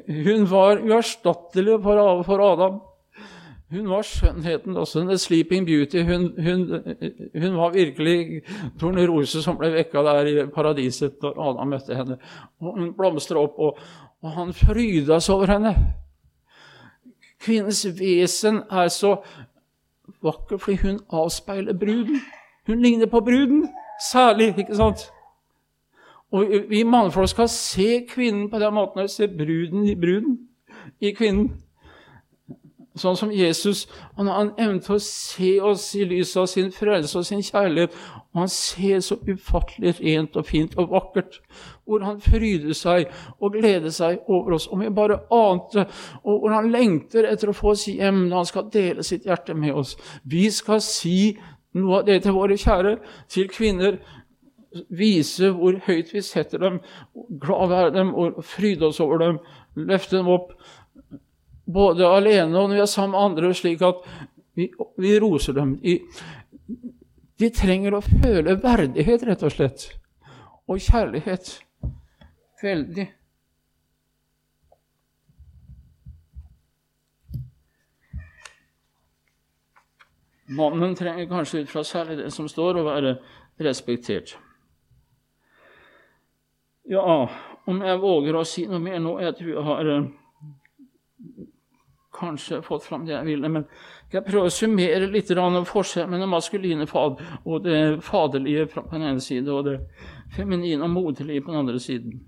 [0.06, 2.78] Hun var uerstattelig for Adam.
[3.72, 5.04] Hun var skjønnheten også.
[5.10, 6.04] The Sleeping Beauty.
[6.08, 6.62] Hun, hun,
[7.42, 8.44] hun var virkelig
[8.80, 12.20] tornerose som ble vekka der i paradiset da Adam møtte henne.
[12.62, 13.82] Og hun blomstra opp, og,
[14.24, 15.74] og han fryda seg over henne.
[17.44, 19.18] Kvinnens vesen er så
[20.24, 22.22] vakker fordi hun avspeiler bruden.
[22.68, 23.70] Hun ligner på bruden,
[24.12, 25.08] særlig, ikke sant?
[26.32, 30.40] Og vi mannfolk skal se kvinnen på den måten, og se bruden i bruden,
[31.02, 31.54] i kvinnen.
[32.98, 33.86] Sånn som Jesus.
[34.18, 37.94] Han, han evnet å se oss i lys av sin frelse og sin kjærlighet.
[38.38, 41.40] Og han ser så ufattelig rent og fint og vakkert.
[41.90, 43.08] Hvor han fryder seg
[43.42, 44.68] og gleder seg over oss.
[44.70, 45.88] Om vi bare ante.
[46.22, 49.56] Og hvor han lengter etter å få oss hjem når han skal dele sitt hjerte
[49.58, 49.96] med oss.
[50.22, 51.34] Vi skal si
[51.78, 52.94] noe av det til våre kjære,
[53.34, 53.98] til kvinner.
[54.94, 56.78] Vise hvor høyt vi setter dem,
[57.42, 59.42] glad være dem og fryde oss over dem.
[59.82, 60.54] Løfte dem opp
[61.66, 64.06] både alene og når vi er sammen med andre, slik at
[64.54, 64.70] vi,
[65.02, 65.80] vi roser dem.
[65.82, 65.98] De,
[67.38, 69.88] de, trenger å føle verdighet, rett og slett,
[70.68, 71.54] og kjærlighet.
[72.64, 73.06] Veldig.
[80.58, 83.18] Mannen trenger kanskje ut fra særlig det som står, å være
[83.60, 84.38] respektert.
[86.88, 87.28] Ja,
[87.68, 90.06] om jeg våger å si noe mer nå Jeg tror jeg har eh,
[92.16, 93.50] kanskje fått fram det jeg ville.
[93.52, 93.66] Men
[94.14, 99.22] jeg prøver å summere litt forskjellen mellom maskuline fad og det faderlige på den ene
[99.22, 99.80] siden, og det
[100.36, 102.22] feminine og moderlige på den andre siden.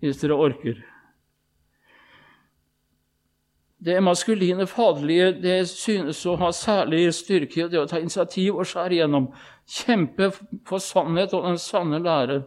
[0.00, 0.84] Hvis dere orker.
[3.78, 8.66] Det maskuline faderlige det synes å ha særlig styrke i det å ta initiativ og
[8.70, 9.32] skjære igjennom.
[9.66, 10.30] Kjempe
[10.66, 12.44] for sannhet og den sanne lære.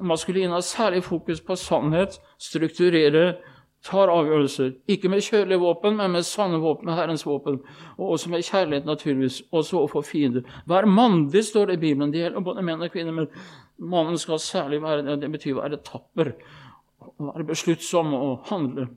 [0.00, 3.38] Maskuline har særlig fokus på sannhet, strukturere
[3.84, 4.72] tar avgjørelser.
[4.88, 7.60] Ikke med kjølige våpen, men med sanne våpen, Herrens våpen.
[7.96, 9.42] Og også med kjærlighet, naturligvis.
[9.52, 10.42] Også overfor fiender.
[10.68, 12.12] Vær mandig, står det i Bibelen.
[12.12, 13.12] Det gjelder både menn og kvinner.
[13.12, 13.28] Men
[13.78, 15.32] mannen skal særlig være det.
[15.32, 16.34] Betyr å være tapper.
[17.00, 18.88] Å være besluttsom og handle.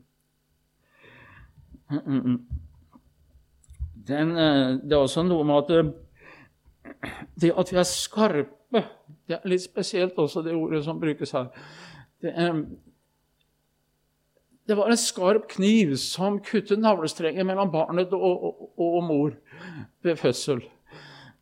[4.07, 5.91] Den, eh, det er også noe med at eh,
[7.39, 8.83] det at vi er skarpe
[9.27, 11.45] Det er litt spesielt også, det ordet som brukes her.
[12.21, 12.65] Det er,
[14.67, 19.33] det var en skarp kniv som kuttet navlestrengen mellom barnet og, og, og, mor
[20.03, 20.63] ved fødsel.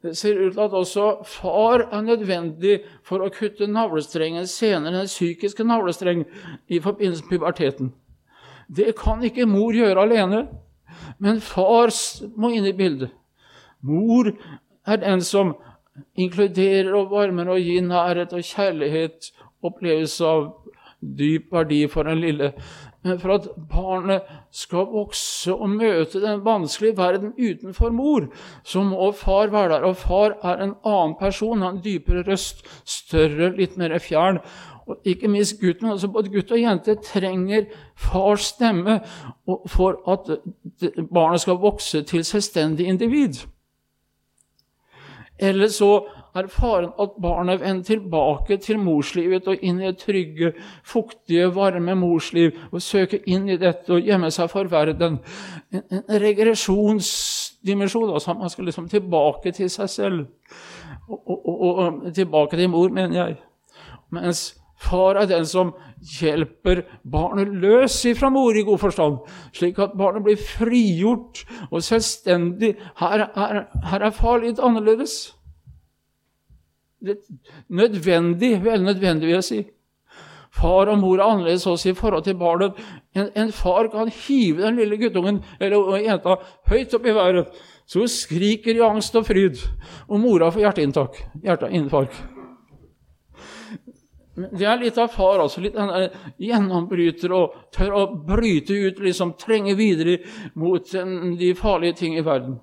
[0.02, 5.12] Det ser ut til at også far er nødvendig for å kutte navlestrengen senere den
[5.12, 6.24] psykiske navlestreng
[6.68, 7.92] i forbindelse med puberteten.
[8.76, 10.48] Det kan ikke mor gjøre alene,
[11.20, 11.94] men far
[12.38, 13.12] må inn i bildet.
[13.86, 14.32] Mor
[14.88, 15.54] er den som
[16.18, 19.30] inkluderer og varmer og gir nærhet og kjærlighet,
[19.62, 20.48] opplevelse av
[21.02, 22.52] dyp verdi for den lille
[23.04, 28.28] men for at barnet skal vokse og møte den vanskelige verden utenfor mor,
[28.64, 29.88] så må far være der.
[29.90, 34.38] Og far er en annen person, har en dypere røst, større, litt mer fjern.
[34.86, 35.90] Og ikke minst gutten.
[35.90, 39.00] altså Både gutt og jente trenger fars stemme
[39.68, 40.38] for at
[41.14, 43.46] barnet skal vokse til selvstendig individ.
[45.40, 46.06] Eller så
[46.36, 50.54] er faren at barnet vender tilbake til morslivet og inn i et trygge,
[50.88, 55.20] fuktige, varme morsliv og søker inn i dette og gjemme seg for verden.
[55.72, 58.10] En, en regresjonsdimensjon.
[58.14, 60.26] Altså man skal liksom tilbake til seg selv.
[61.10, 63.38] Og, og, og, og, tilbake til mor, mener jeg.
[64.12, 64.52] Mens
[64.82, 65.74] far er den som
[66.20, 69.20] hjelper barnet løs fra mor i god forstand,
[69.54, 72.74] slik at barnet blir frigjort og selvstendig.
[73.00, 73.62] Her, her,
[73.92, 75.36] her er far litt annerledes
[77.70, 79.62] nødvendig, vel nødvendig, vil jeg si.
[80.52, 82.76] Far og mor er annerledes også i forhold til barnet.
[83.16, 86.36] En, en far kan hive den lille guttungen eller jenta
[86.68, 87.48] høyt opp i været,
[87.88, 89.64] så hun skriker i angst og fryd.
[90.10, 90.60] Og mora får.
[91.44, 92.22] Hjerteinfarkt.
[94.36, 95.62] Det er litt av far, altså.
[95.64, 95.76] Litt
[96.40, 100.20] gjennombryter og tør å bryte ut, liksom trenge videre
[100.56, 100.88] mot
[101.40, 102.60] de farlige ting i verden.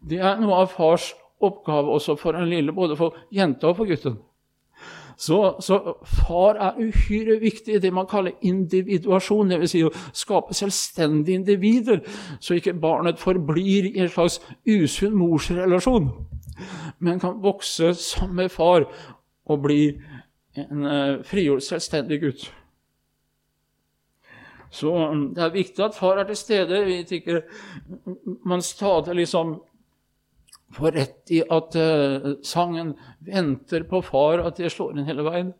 [0.00, 1.10] Det er noe av fars
[1.40, 4.16] oppgave også for en lille, både for jenta og for gutten.
[5.18, 9.70] Så, så, far er uhyre viktig i det man kaller individuasjon, dvs.
[9.72, 12.02] Si å skape selvstendige individer,
[12.40, 16.10] så ikke barnet forblir i en slags usunn morsrelasjon,
[16.98, 18.84] men kan vokse sammen med far
[19.46, 19.80] og bli
[20.60, 22.46] en uh, frigjort, selvstendig gutt.
[24.70, 26.82] Så um, det er viktig at far er til stede.
[26.84, 27.42] Vi ikke
[28.44, 29.62] man stadig liksom
[30.74, 32.94] får rett i at uh, sangen
[33.26, 35.52] venter på far, at det slår inn hele veien.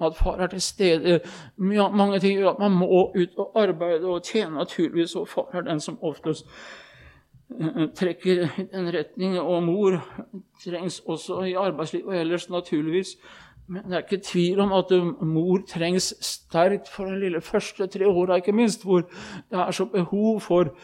[0.00, 1.18] At far er til stede.
[1.56, 5.66] Mange ting gjør at man må ut og arbeide og tjene, naturligvis, og far er
[5.66, 6.46] den som oftest
[7.50, 9.38] uh, trekker i den retning.
[9.40, 9.98] Og mor
[10.64, 13.16] trengs også i arbeidslivet og ellers, naturligvis.
[13.66, 14.90] Men det er ikke tvil om at
[15.22, 19.86] mor trengs sterkt for de lille første tre åra, ikke minst, hvor det er så
[19.88, 20.74] behov for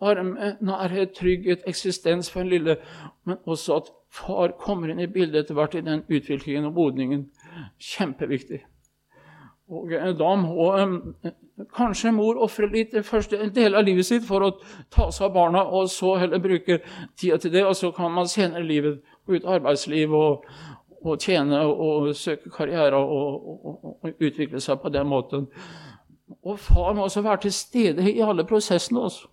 [0.00, 2.76] varme, nærhet, trygghet, eksistens for den lille
[3.24, 7.26] Men også at far kommer inn i bildet etter hvert i den utviklingen og modningen.
[7.78, 8.62] Kjempeviktig.
[9.70, 11.34] Og eh, da må eh,
[11.76, 14.50] kanskje mor ofre litt den første del av livet sitt for å
[14.90, 16.80] ta seg av barna, og så heller bruke
[17.18, 20.48] tida til det, og så kan man senere i livet gå ut i arbeidsliv og,
[21.02, 25.46] å tjene og søke karriere og, og, og, utvikle seg på den måten.
[26.42, 29.00] Og far må også være til stede i alle prosessene.
[29.00, 29.28] også.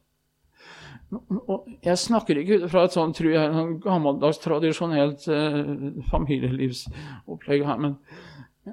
[1.47, 5.69] Og jeg snakker ikke ut fra et sånt, tror jeg, gammeldags, tradisjonelt eh,
[6.11, 7.95] familielivsopplegg her, men,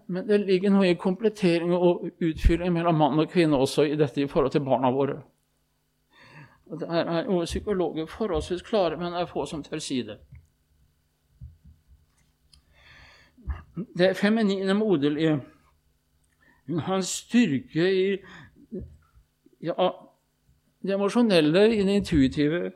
[0.08, 4.24] men, det ligger noe i komplettering og utfylling mellom mann og kvinne også i dette
[4.24, 5.20] i forhold til barna våre.
[6.72, 10.18] Og det er jo psykologer forholdsvis klare, men det er få som tør si det.
[13.76, 15.40] Det feminine moderlige.
[16.68, 18.16] En styrke i
[19.62, 19.90] ja,
[20.82, 22.72] det emosjonelle, i det intuitive.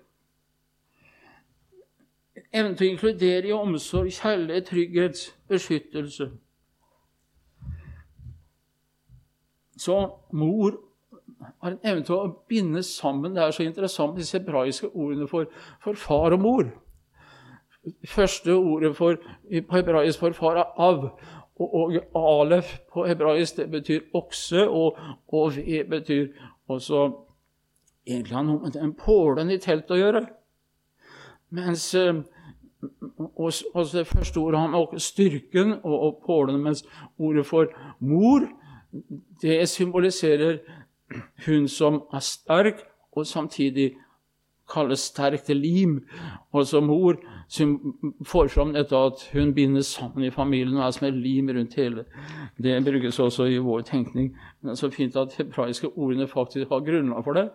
[2.53, 6.31] Evnen til å inkludere i omsorg, kjærlighet, trygghet, beskyttelse.
[9.79, 9.99] Så
[10.33, 10.81] mor
[11.61, 15.47] har en evne til å binde sammen Det er så interessant, disse hebraiske ordene for,
[15.83, 16.71] for far og mor
[18.07, 19.17] første ordet for,
[19.69, 21.11] på hebraisk for far er av.
[21.59, 24.99] Og, og alef på hebraisk det betyr okse, og,
[25.29, 26.29] og ve betyr
[26.69, 27.09] også
[28.07, 30.23] egentlig har noe med den pålen i teltet å gjøre.
[31.51, 32.21] Mens eh,
[33.93, 36.85] det første ordet har med styrken og, og pålen, mens
[37.19, 38.47] ordet for mor
[39.43, 40.59] det symboliserer
[41.47, 43.97] hun som er sterk, og samtidig
[44.69, 46.01] kalles sterkt lim,
[46.53, 47.19] og som mor
[48.29, 51.75] får fram dette at hun binder sammen i familien og er som et lim rundt
[51.81, 52.05] hele.
[52.63, 54.35] Det brukes også i vår tenkning.
[54.61, 57.49] Men det er så fint at hebraiske ordene faktisk har grunnlag for det.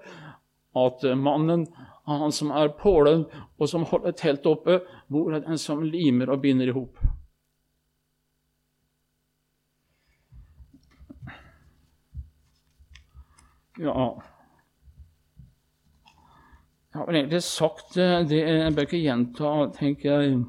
[0.76, 1.68] At mannen
[2.08, 3.26] han som er pålen,
[3.60, 4.82] og som holder teltet oppe,
[5.12, 6.98] bor er den som limer og binder i hop.
[13.80, 14.33] Ja
[16.94, 20.44] Jeg har egentlig sagt det, jeg bør ikke gjenta, tenker jeg.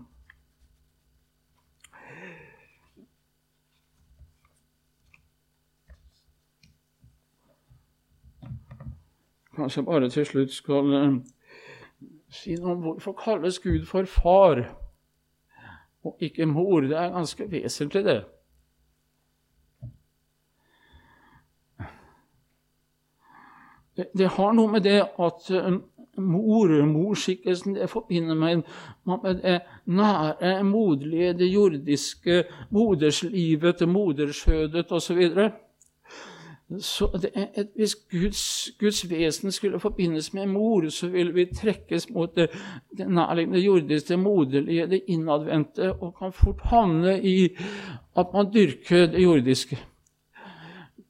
[9.56, 11.16] Kanskje jeg bare til slutt skal uh,
[12.28, 14.60] si noe om hvorfor kalles Gud for far
[16.04, 16.84] og ikke mor.
[16.84, 18.20] Det er ganske vesentlig, det.
[23.96, 25.50] Det, det har noe med det at
[26.16, 28.62] mor, morskikkelsen, det forbinder meg
[29.06, 35.22] med det nære, moderlige, det jordiske, moderslivet, det moderskjødet osv.
[35.34, 35.50] Så,
[36.80, 42.36] så et, hvis Guds, Guds, vesen skulle forbindes med mor, så ville vi trekkes mot
[42.36, 42.48] det,
[42.98, 47.56] det nærliggende jordiske, det moderlige, det innadvendte, og kan fort havne i
[48.16, 49.78] at man dyrker det jordiske.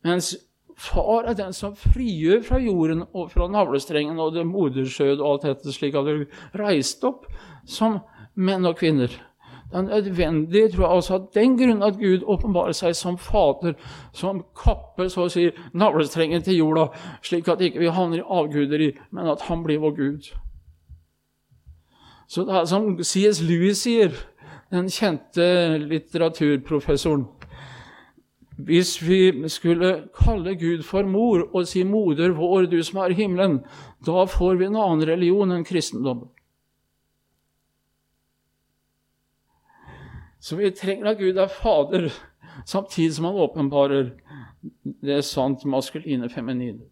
[0.05, 0.36] Mens
[0.76, 5.46] Far er den som frigjør fra jorden og fra navlestrengen og det moderskjød og alt
[5.46, 6.24] dette, slik at du
[6.59, 7.28] reiste opp
[7.66, 8.01] som
[8.34, 9.12] menn og kvinner.
[9.70, 13.74] Det er nødvendig tror jeg, også av den grunn at Gud åpenbarer seg som Fader,
[14.14, 16.88] som kapper så å si, navlestrengen til jorda,
[17.26, 20.30] slik at ikke vi ikke havner i avguderi, men at Han blir vår Gud.
[22.28, 23.42] Så det er som C.S.
[23.42, 24.14] Lewis sier,
[24.70, 27.26] den kjente litteraturprofessoren
[28.56, 33.14] hvis vi skulle kalle Gud for mor og si 'Moder vår, du som er i
[33.14, 33.64] himmelen',
[34.06, 36.28] da får vi en annen religion enn kristendom.
[40.40, 42.10] Så vi trenger at Gud er Fader,
[42.66, 44.10] samtidig som han åpenbarer
[45.02, 46.85] det sant maskuline feminine.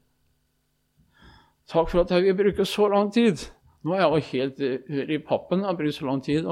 [1.68, 3.44] Takk for at jeg vil bruke så lang tid.
[3.82, 5.64] Nå er jeg jo helt i pappen.
[5.66, 6.47] Jeg brukt så lang tid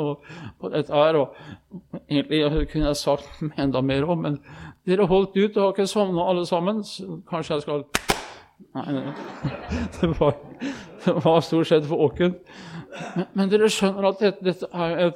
[0.61, 1.19] på dette her.
[1.21, 1.37] og
[2.11, 4.39] Egentlig kunne jeg sagt enda mer om, men
[4.91, 6.85] dere holdt ut og har ikke sovna alle sammen.
[7.31, 7.85] Kanskje jeg skal
[8.75, 8.93] Nei,
[10.01, 10.35] det var,
[11.05, 12.35] det var stort sett for åkken.
[13.17, 15.15] Men, men, dere skjønner at dette, dette er et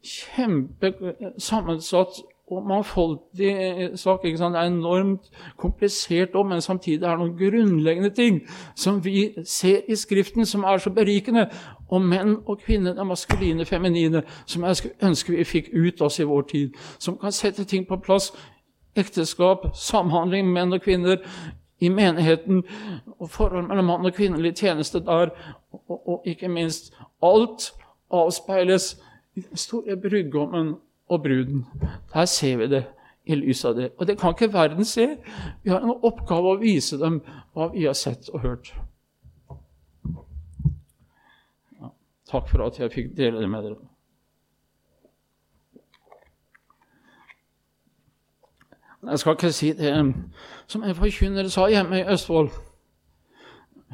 [0.00, 4.24] kjempesammensatt og mangfoldig sak.
[4.24, 4.54] ikke sant?
[4.54, 5.20] Det er enormt
[5.56, 8.40] komplisert, òg, men samtidig er det noen grunnleggende ting
[8.74, 11.46] som vi ser i Skriften, som er så berikende.
[11.88, 16.18] Og menn og kvinner, det maskuline, feminine, som jeg skulle ønske vi fikk ut oss
[16.18, 16.70] i vår tid.
[16.98, 18.32] Som kan sette ting på plass
[18.96, 21.22] ekteskap, samhandling med menn og kvinner
[21.80, 22.62] i menigheten,
[23.18, 25.32] og forhold mellom mann og kvinnelig tjeneste der,
[25.72, 26.92] og, og, ikke minst
[27.22, 27.70] alt
[28.10, 28.92] avspeiles
[29.36, 30.74] i den store brudgommen
[31.08, 31.66] og bruden.
[32.14, 32.84] Der ser vi det
[33.24, 33.90] i lys av det.
[33.98, 35.06] Og det kan ikke verden se.
[35.62, 37.20] Vi har en oppgave å vise dem
[37.54, 38.72] hva vi har sett og hørt.
[41.78, 41.92] Ja,
[42.30, 43.89] takk for at jeg fikk dele det med dere.
[49.08, 49.92] Jeg skal ikke si det
[50.68, 52.50] som en forkynner sa hjemme i Østfold.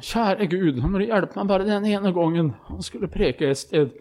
[0.03, 3.57] Kjære Gud, nå må du hjelpe meg bare den ene gangen han skulle preke et
[3.57, 3.95] sted.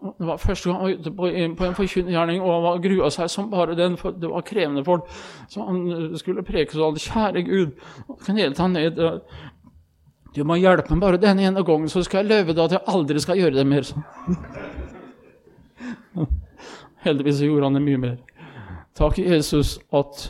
[0.00, 1.26] Det var første gang han var ute på,
[1.66, 5.08] en forkynnergjerning, og han var grua seg som bare den, for det var krevende folk.
[5.48, 7.74] Så han eh, skulle preke sånn Kjære Gud,
[8.24, 9.00] knelte han ned.
[10.36, 12.86] Du må hjelpe meg bare den ene gangen, så skal jeg leve deg at jeg
[12.94, 13.88] aldri skal gjøre det mer.
[17.04, 18.18] Heldigvis gjorde han det mye mer.
[18.96, 20.28] Takk, Jesus, at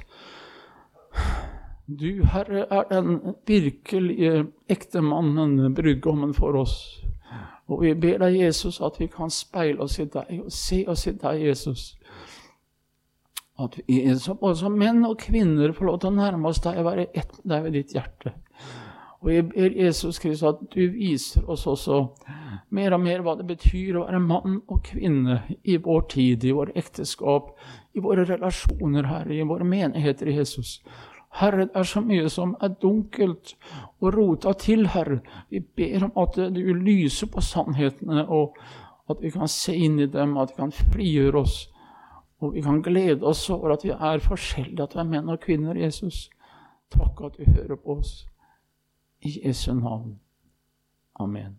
[1.86, 6.76] du, Herre, er den virkelige ektemannen, brudgommen, for oss.
[7.70, 11.06] Og vi ber deg, Jesus, at vi kan speile oss i deg og se oss
[11.06, 11.92] i deg, Jesus.
[13.60, 17.10] At vi som menn og kvinner får lov til å nærme oss deg og være
[17.12, 18.34] ett med deg ved ditt hjerte.
[19.20, 22.06] Og jeg ber Jesus Kristus at du viser oss også
[22.72, 26.54] mer og mer hva det betyr å være mann og kvinne i vår tid, i
[26.56, 27.50] vår ekteskap,
[27.92, 30.78] i våre relasjoner, Herre, i våre menigheter i Jesus.
[31.36, 33.54] Herre, det er så mye som er dunkelt
[34.00, 35.20] og rota til, Herre.
[35.50, 38.56] Vi ber om at du lyser på sannhetene, og
[39.10, 41.60] at vi kan se inn i dem, at vi kan frigjøre oss.
[42.40, 45.42] Og vi kan glede oss over at vi er forskjellige, at vi er menn og
[45.44, 46.30] kvinner, Jesus.
[46.90, 48.29] Takk at du hører på oss.
[49.22, 50.20] I Jesu navn.
[51.18, 51.58] Amen.